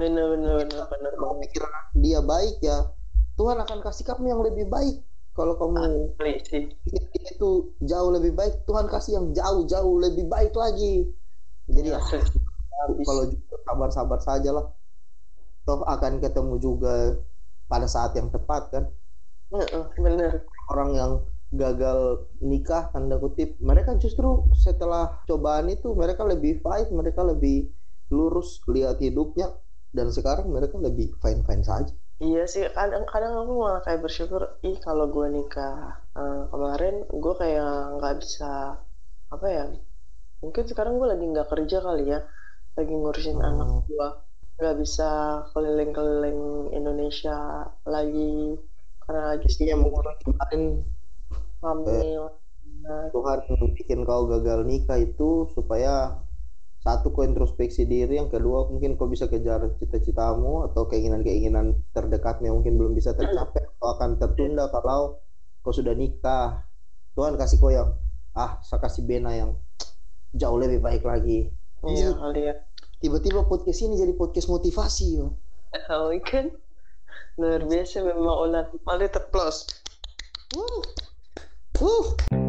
bener-bener 0.00 0.64
bener 0.64 0.88
bener 0.88 1.12
Kalau 1.14 1.36
pikiran 1.38 1.72
dia 2.00 2.20
baik 2.24 2.56
ya, 2.64 2.90
Tuhan 3.36 3.60
akan 3.60 3.78
kasih 3.84 4.04
kamu 4.08 4.24
yang 4.32 4.40
lebih 4.40 4.66
baik. 4.72 5.04
Kalau 5.32 5.56
kamu 5.56 6.12
Asli 6.20 6.68
pikir 6.84 7.20
itu 7.32 7.50
jauh 7.80 8.10
lebih 8.12 8.32
baik, 8.36 8.68
Tuhan 8.68 8.88
kasih 8.88 9.20
yang 9.20 9.26
jauh-jauh 9.32 9.96
lebih 10.00 10.28
baik 10.28 10.52
lagi. 10.52 11.08
Jadi 11.68 11.88
ya, 11.92 12.00
Asli. 12.00 12.20
Kalau 12.82 13.24
juga 13.30 13.56
sabar-sabar 13.64 14.20
saja 14.20 14.50
lah. 14.52 14.66
Toh 15.62 15.86
akan 15.86 16.18
ketemu 16.18 16.58
juga 16.58 17.16
pada 17.70 17.86
saat 17.86 18.12
yang 18.18 18.28
tepat 18.28 18.68
kan. 18.74 18.84
Bener 19.96 20.44
Orang 20.68 20.92
yang 20.96 21.22
gagal 21.52 22.26
nikah 22.40 22.88
tanda 22.90 23.20
kutip, 23.20 23.60
mereka 23.60 23.94
justru 24.00 24.48
setelah 24.56 25.20
cobaan 25.28 25.68
itu 25.68 25.92
mereka 25.92 26.24
lebih 26.24 26.64
fight, 26.64 26.88
mereka 26.88 27.20
lebih 27.20 27.68
lurus 28.08 28.64
lihat 28.68 29.00
hidupnya 29.00 29.52
dan 29.92 30.08
sekarang 30.08 30.48
mereka 30.48 30.80
lebih 30.80 31.12
fine-fine 31.20 31.64
saja. 31.64 31.92
Iya 32.22 32.46
sih, 32.48 32.64
kadang-kadang 32.72 33.34
aku 33.34 33.52
malah 33.60 33.82
kayak 33.84 34.00
bersyukur, 34.00 34.56
ih 34.62 34.78
kalau 34.80 35.10
gue 35.10 35.26
nikah 35.28 36.00
uh, 36.16 36.48
kemarin, 36.48 37.04
gue 37.10 37.34
kayak 37.36 37.98
nggak 37.98 38.14
bisa 38.22 38.78
apa 39.28 39.46
ya? 39.48 39.66
Mungkin 40.40 40.64
sekarang 40.70 40.96
gue 40.96 41.08
lagi 41.08 41.24
nggak 41.28 41.50
kerja 41.50 41.78
kali 41.82 42.04
ya, 42.08 42.20
lagi 42.78 42.94
ngurusin 42.94 43.36
hmm. 43.42 43.48
anak 43.48 43.68
gue, 43.90 44.08
nggak 44.62 44.76
bisa 44.78 45.10
keliling-keliling 45.50 46.70
Indonesia 46.70 47.66
lagi 47.82 48.54
karena 49.02 49.34
lagi 49.34 49.48
sih 49.50 49.66
yang 49.66 49.82
kemarin 49.82 50.86
hamil. 51.62 52.28
Eh, 52.82 53.06
Tuhan 53.14 53.38
bikin 53.78 54.02
kau 54.02 54.26
gagal 54.26 54.66
nikah 54.66 54.98
itu 54.98 55.46
supaya 55.54 56.18
satu 56.82 57.14
kau 57.14 57.22
introspeksi 57.22 57.86
diri 57.86 58.18
yang 58.18 58.26
kedua 58.26 58.66
mungkin 58.66 58.98
kau 58.98 59.06
bisa 59.06 59.30
kejar 59.30 59.62
cita-citamu 59.78 60.66
atau 60.66 60.90
keinginan-keinginan 60.90 61.78
terdekatnya 61.94 62.50
mungkin 62.50 62.74
belum 62.74 62.98
bisa 62.98 63.14
tercapai. 63.14 63.62
Atau 63.78 63.88
akan 63.94 64.10
tertunda 64.18 64.66
kalau 64.74 65.22
kau 65.62 65.70
sudah 65.70 65.94
nikah. 65.94 66.66
Tuhan 67.14 67.38
kasih 67.38 67.58
kau 67.62 67.70
yang 67.70 67.94
ah 68.34 68.58
saya 68.64 68.82
kasih 68.82 69.04
bena 69.06 69.30
yang 69.36 69.54
jauh 70.34 70.58
lebih 70.58 70.82
baik 70.82 71.06
lagi. 71.06 71.54
Iya 71.86 72.18
kali 72.18 72.50
ya. 72.50 72.54
Tiba-tiba 72.98 73.46
podcast 73.46 73.82
ini 73.86 73.98
jadi 73.98 74.14
podcast 74.18 74.50
motivasi 74.50 75.22
yo. 75.22 75.38
Oh 75.92 76.10
kan? 76.26 76.50
Luar 77.38 77.62
biasa 77.64 78.02
memang 78.02 78.36
ulat 78.48 78.66
mali 78.82 79.06
terplus. 79.06 79.70
Ooh. 81.82 82.41